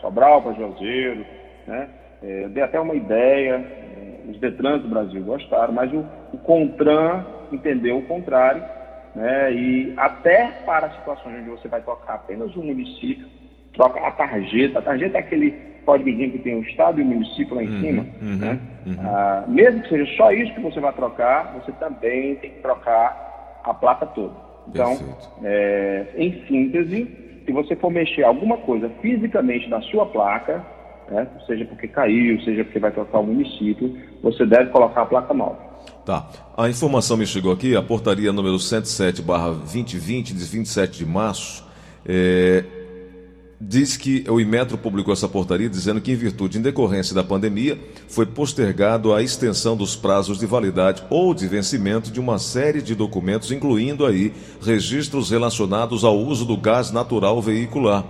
Sobral 0.00 0.42
para 0.42 0.52
Juazeiro, 0.52 1.24
né? 1.66 1.88
É, 2.22 2.48
dei 2.48 2.62
até 2.62 2.80
uma 2.80 2.94
ideia, 2.94 3.54
é, 3.54 4.30
os 4.30 4.38
Detrans 4.38 4.82
do 4.82 4.88
Brasil 4.88 5.22
gostaram, 5.22 5.72
mas 5.72 5.92
o, 5.92 6.04
o 6.32 6.38
CONTRAN 6.38 7.26
entendeu 7.52 7.98
o 7.98 8.06
contrário, 8.06 8.62
né? 9.14 9.52
e 9.52 9.94
até 9.96 10.46
para 10.64 10.90
situações 10.90 11.40
onde 11.40 11.50
você 11.50 11.68
vai 11.68 11.82
tocar 11.82 12.14
apenas 12.14 12.54
o 12.56 12.62
município, 12.62 13.26
troca 13.76 14.00
a 14.00 14.10
tarjeta, 14.10 14.78
a 14.78 14.82
tarjeta 14.82 15.18
é 15.18 15.20
aquele 15.20 15.54
códigozinho 15.84 16.32
que 16.32 16.38
tem 16.38 16.56
o 16.56 16.62
estado 16.62 16.98
e 16.98 17.02
o 17.02 17.06
município 17.06 17.54
lá 17.54 17.62
em 17.62 17.68
uhum, 17.68 17.80
cima, 17.80 18.06
uhum, 18.20 18.36
né? 18.36 18.58
Uhum. 18.86 18.96
Ah, 19.00 19.44
mesmo 19.46 19.82
que 19.82 19.88
seja 19.88 20.16
só 20.16 20.32
isso 20.32 20.52
que 20.54 20.60
você 20.60 20.80
vai 20.80 20.92
trocar, 20.92 21.54
você 21.54 21.70
também 21.72 22.34
tem 22.36 22.50
que 22.50 22.60
trocar 22.60 23.60
a 23.64 23.72
placa 23.72 24.06
toda. 24.06 24.34
Então, 24.68 24.98
é, 25.44 26.06
em 26.16 26.44
síntese, 26.48 27.08
se 27.44 27.52
você 27.52 27.76
for 27.76 27.90
mexer 27.90 28.24
alguma 28.24 28.56
coisa 28.58 28.90
fisicamente 29.00 29.68
na 29.68 29.80
sua 29.82 30.06
placa, 30.06 30.64
né, 31.08 31.28
seja 31.46 31.64
porque 31.64 31.86
caiu, 31.86 32.40
seja 32.42 32.64
porque 32.64 32.80
vai 32.80 32.90
trocar 32.90 33.20
o 33.20 33.26
município, 33.26 33.96
você 34.22 34.44
deve 34.44 34.70
colocar 34.70 35.02
a 35.02 35.06
placa 35.06 35.32
nova. 35.32 35.56
Tá. 36.04 36.28
A 36.56 36.68
informação 36.68 37.16
me 37.16 37.26
chegou 37.26 37.52
aqui, 37.52 37.76
a 37.76 37.82
portaria 37.82 38.32
número 38.32 38.56
107/2020 38.56 40.34
de 40.34 40.44
27 40.44 40.98
de 40.98 41.06
março, 41.06 41.64
é, 42.04 42.64
diz 43.60 43.96
que 43.96 44.24
o 44.28 44.40
Imetro 44.40 44.76
publicou 44.76 45.12
essa 45.12 45.28
portaria 45.28 45.68
dizendo 45.68 46.00
que, 46.00 46.12
em 46.12 46.16
virtude 46.16 46.58
em 46.58 46.62
decorrência 46.62 47.14
da 47.14 47.24
pandemia, 47.24 47.78
foi 48.08 48.26
postergado 48.26 49.14
a 49.14 49.22
extensão 49.22 49.76
dos 49.76 49.96
prazos 49.96 50.38
de 50.38 50.46
validade 50.46 51.02
ou 51.08 51.34
de 51.34 51.46
vencimento 51.46 52.10
de 52.10 52.20
uma 52.20 52.38
série 52.38 52.82
de 52.82 52.94
documentos, 52.94 53.50
incluindo 53.50 54.04
aí 54.04 54.32
registros 54.62 55.30
relacionados 55.30 56.04
ao 56.04 56.16
uso 56.16 56.44
do 56.44 56.56
gás 56.56 56.90
natural 56.90 57.40
veicular. 57.40 58.04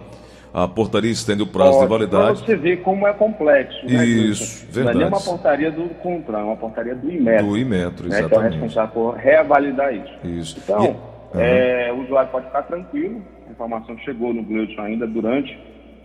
A 0.52 0.66
portaria 0.66 1.10
estende 1.10 1.42
o 1.42 1.46
prazo 1.46 1.80
de 1.80 1.86
validade. 1.86 2.38
Para 2.38 2.46
você 2.46 2.56
ver 2.56 2.78
como 2.78 3.06
é 3.06 3.12
complexo. 3.12 3.84
Né, 3.84 4.06
Isso, 4.06 4.66
verdade. 4.70 4.98
Não 4.98 5.04
é 5.04 5.08
uma 5.08 5.20
portaria 5.20 5.70
do 5.70 5.88
CONTRAN, 6.02 6.38
é 6.38 6.42
uma 6.44 6.56
portaria 6.56 6.94
do 6.94 7.10
Imetro. 7.10 7.46
Do 7.46 7.58
Imetro, 7.58 8.06
exatamente. 8.06 8.22
Né, 8.22 8.28
que 8.28 8.46
é 8.46 8.48
responsável 8.48 8.94
por 8.94 9.16
revalidar 9.16 9.94
isso. 9.94 10.14
Isso. 10.24 10.56
Então, 10.64 10.84
e... 10.84 11.36
uhum. 11.36 11.42
é, 11.42 11.92
o 11.92 12.04
usuário 12.04 12.30
pode 12.30 12.46
ficar 12.46 12.62
tranquilo, 12.62 13.22
informação 13.50 13.96
chegou 13.98 14.32
no 14.32 14.42
Gleudson 14.42 14.80
ainda 14.80 15.06
durante 15.06 15.58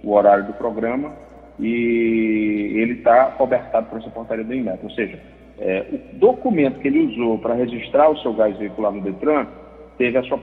o 0.03 0.13
horário 0.13 0.45
do 0.45 0.53
programa 0.53 1.13
e 1.59 2.73
ele 2.75 2.93
está 2.93 3.25
cobertado 3.31 3.87
por 3.87 3.99
essa 3.99 4.09
portaria 4.09 4.43
do 4.43 4.53
INMET. 4.53 4.79
Ou 4.83 4.89
seja, 4.91 5.19
é, 5.59 5.85
o 5.91 6.17
documento 6.17 6.79
que 6.79 6.87
ele 6.87 7.05
usou 7.05 7.37
para 7.37 7.53
registrar 7.53 8.09
o 8.09 8.17
seu 8.17 8.33
gás 8.33 8.57
veicular 8.57 8.91
no 8.91 9.01
Detran 9.01 9.45
teve 9.97 10.17
a 10.17 10.23
sua, 10.23 10.39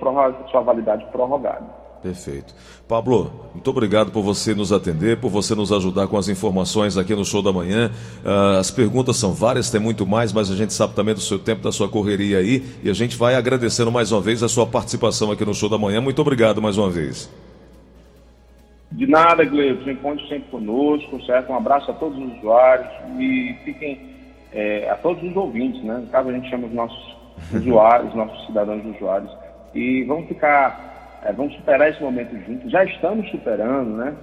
sua 0.50 0.60
validade 0.60 1.04
prorrogada. 1.10 1.66
Perfeito. 2.02 2.54
Pablo, 2.86 3.32
muito 3.52 3.68
obrigado 3.68 4.12
por 4.12 4.22
você 4.22 4.54
nos 4.54 4.72
atender, 4.72 5.18
por 5.18 5.30
você 5.30 5.54
nos 5.54 5.72
ajudar 5.72 6.06
com 6.06 6.16
as 6.16 6.28
informações 6.28 6.96
aqui 6.96 7.14
no 7.14 7.24
Show 7.24 7.42
da 7.42 7.52
Manhã. 7.52 7.90
Uh, 8.24 8.58
as 8.58 8.70
perguntas 8.70 9.16
são 9.16 9.32
várias, 9.32 9.70
tem 9.70 9.80
muito 9.80 10.06
mais, 10.06 10.32
mas 10.32 10.50
a 10.50 10.56
gente 10.56 10.72
sabe 10.72 10.94
também 10.94 11.12
do 11.12 11.20
seu 11.20 11.38
tempo, 11.38 11.62
da 11.62 11.72
sua 11.72 11.88
correria 11.88 12.38
aí. 12.38 12.62
E 12.82 12.88
a 12.88 12.94
gente 12.94 13.16
vai 13.16 13.34
agradecendo 13.34 13.90
mais 13.90 14.12
uma 14.12 14.20
vez 14.20 14.42
a 14.42 14.48
sua 14.48 14.66
participação 14.66 15.32
aqui 15.32 15.44
no 15.44 15.54
Show 15.54 15.68
da 15.68 15.76
Manhã. 15.76 16.00
Muito 16.00 16.22
obrigado 16.22 16.62
mais 16.62 16.78
uma 16.78 16.88
vez. 16.88 17.28
De 18.92 19.06
nada, 19.06 19.44
Gleison. 19.44 19.90
Encontre 19.90 20.26
sempre 20.28 20.50
conosco, 20.50 21.22
certo? 21.24 21.52
Um 21.52 21.56
abraço 21.56 21.90
a 21.90 21.94
todos 21.94 22.18
os 22.18 22.38
usuários 22.38 22.88
e 23.18 23.54
fiquem 23.64 24.00
é, 24.52 24.88
a 24.90 24.96
todos 24.96 25.22
os 25.22 25.36
ouvintes, 25.36 25.82
né? 25.84 25.98
No 25.98 26.06
caso, 26.06 26.30
a 26.30 26.32
gente 26.32 26.48
chama 26.48 26.66
os 26.66 26.72
nossos 26.72 27.16
usuários, 27.52 28.14
nossos 28.14 28.46
cidadãos 28.46 28.84
usuários. 28.96 29.30
E 29.74 30.04
vamos 30.04 30.26
ficar, 30.28 30.97
é, 31.24 31.32
vamos 31.32 31.54
superar 31.54 31.90
esse 31.90 32.02
momento 32.02 32.36
juntos. 32.46 32.70
Já 32.70 32.84
estamos 32.84 33.28
superando, 33.30 33.96
né? 33.96 34.14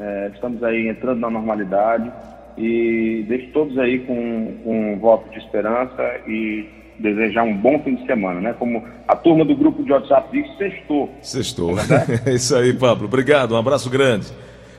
É, 0.00 0.30
estamos 0.34 0.62
aí 0.62 0.88
entrando 0.88 1.20
na 1.20 1.30
normalidade 1.30 2.10
e 2.56 3.24
deixo 3.28 3.52
todos 3.52 3.76
aí 3.78 4.00
com, 4.00 4.54
com 4.64 4.92
um 4.92 4.98
voto 4.98 5.28
de 5.30 5.38
esperança 5.38 6.02
e 6.26 6.66
desejar 6.98 7.44
um 7.44 7.56
bom 7.56 7.78
fim 7.80 7.94
de 7.94 8.06
semana, 8.06 8.40
né? 8.40 8.54
Como 8.58 8.84
a 9.06 9.14
turma 9.14 9.44
do 9.44 9.54
grupo 9.54 9.84
de 9.84 9.92
WhatsApp 9.92 10.28
diz, 10.32 10.56
sextou. 10.56 11.10
Sextou. 11.22 11.76
É, 11.78 12.30
é 12.30 12.34
isso 12.34 12.54
aí, 12.56 12.72
Pablo. 12.72 13.06
Obrigado, 13.06 13.54
um 13.54 13.58
abraço 13.58 13.88
grande. 13.88 14.26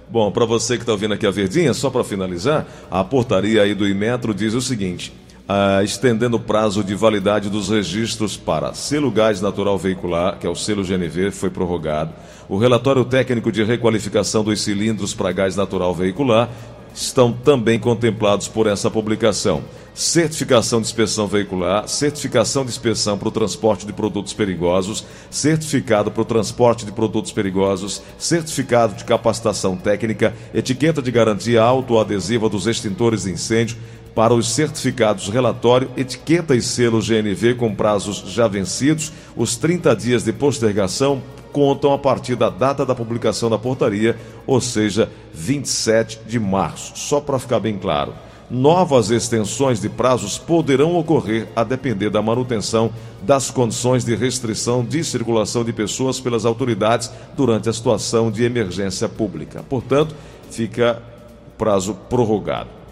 Bom, 0.09 0.31
para 0.31 0.45
você 0.45 0.75
que 0.75 0.81
está 0.81 0.91
ouvindo 0.91 1.13
aqui 1.13 1.27
a 1.27 1.31
Verdinha, 1.31 1.73
só 1.73 1.89
para 1.89 2.03
finalizar, 2.03 2.65
a 2.89 3.03
portaria 3.03 3.61
aí 3.61 3.75
do 3.75 3.87
Imetro 3.87 4.33
diz 4.33 4.53
o 4.53 4.61
seguinte: 4.61 5.13
ah, 5.51 5.81
estendendo 5.83 6.37
o 6.37 6.39
prazo 6.39 6.83
de 6.83 6.93
validade 6.93 7.49
dos 7.49 7.69
registros 7.69 8.37
para 8.37 8.71
selo 8.75 9.09
gás 9.09 9.41
natural 9.41 9.79
veicular, 9.79 10.37
que 10.37 10.45
é 10.45 10.49
o 10.49 10.53
selo 10.53 10.83
GNV, 10.83 11.31
foi 11.31 11.49
prorrogado. 11.49 12.13
O 12.47 12.59
relatório 12.59 13.03
técnico 13.03 13.51
de 13.51 13.63
requalificação 13.63 14.43
dos 14.43 14.61
cilindros 14.61 15.15
para 15.15 15.31
gás 15.31 15.55
natural 15.55 15.95
veicular 15.95 16.49
estão 16.93 17.31
também 17.31 17.79
contemplados 17.79 18.47
por 18.47 18.67
essa 18.67 18.91
publicação. 18.91 19.63
Certificação 19.95 20.79
de 20.79 20.87
inspeção 20.87 21.27
veicular, 21.27 21.87
certificação 21.87 22.63
de 22.63 22.69
inspeção 22.69 23.17
para 23.17 23.27
o 23.27 23.31
transporte 23.31 23.85
de 23.85 23.91
produtos 23.91 24.33
perigosos, 24.33 25.03
certificado 25.31 26.11
para 26.11 26.21
o 26.21 26.25
transporte 26.25 26.85
de 26.85 26.91
produtos 26.91 27.31
perigosos, 27.31 28.01
certificado 28.17 28.95
de 28.95 29.03
capacitação 29.03 29.75
técnica, 29.75 30.33
etiqueta 30.53 31.01
de 31.01 31.11
garantia 31.11 31.61
autoadesiva 31.61 32.47
dos 32.47 32.65
extintores 32.65 33.23
de 33.23 33.31
incêndio, 33.31 33.77
para 34.19 34.33
os 34.33 34.49
certificados 34.49 35.29
relatório, 35.29 35.89
etiqueta 35.95 36.53
e 36.53 36.61
selo 36.61 36.99
GNV 36.99 37.55
com 37.55 37.73
prazos 37.73 38.17
já 38.27 38.49
vencidos, 38.49 39.13
os 39.33 39.55
30 39.55 39.95
dias 39.95 40.25
de 40.25 40.33
postergação 40.33 41.21
contam 41.53 41.93
a 41.93 41.97
partir 41.97 42.35
da 42.35 42.49
data 42.49 42.85
da 42.85 42.93
publicação 42.93 43.49
da 43.49 43.57
portaria, 43.57 44.17
ou 44.45 44.59
seja, 44.59 45.09
27 45.33 46.19
de 46.27 46.37
março. 46.37 46.91
Só 46.97 47.21
para 47.21 47.39
ficar 47.39 47.61
bem 47.61 47.77
claro. 47.77 48.13
Novas 48.51 49.09
extensões 49.09 49.79
de 49.79 49.87
prazos 49.87 50.37
poderão 50.37 50.97
ocorrer 50.97 51.47
a 51.55 51.63
depender 51.63 52.09
da 52.09 52.21
manutenção 52.21 52.91
das 53.21 53.49
condições 53.49 54.03
de 54.03 54.15
restrição 54.15 54.83
de 54.83 55.01
circulação 55.01 55.63
de 55.63 55.71
pessoas 55.71 56.19
pelas 56.19 56.43
autoridades 56.43 57.09
durante 57.37 57.69
a 57.69 57.73
situação 57.73 58.29
de 58.29 58.43
emergência 58.43 59.07
pública. 59.07 59.63
Portanto, 59.69 60.13
fica 60.51 61.01
prazo 61.57 61.93
prorrogado. 62.09 62.78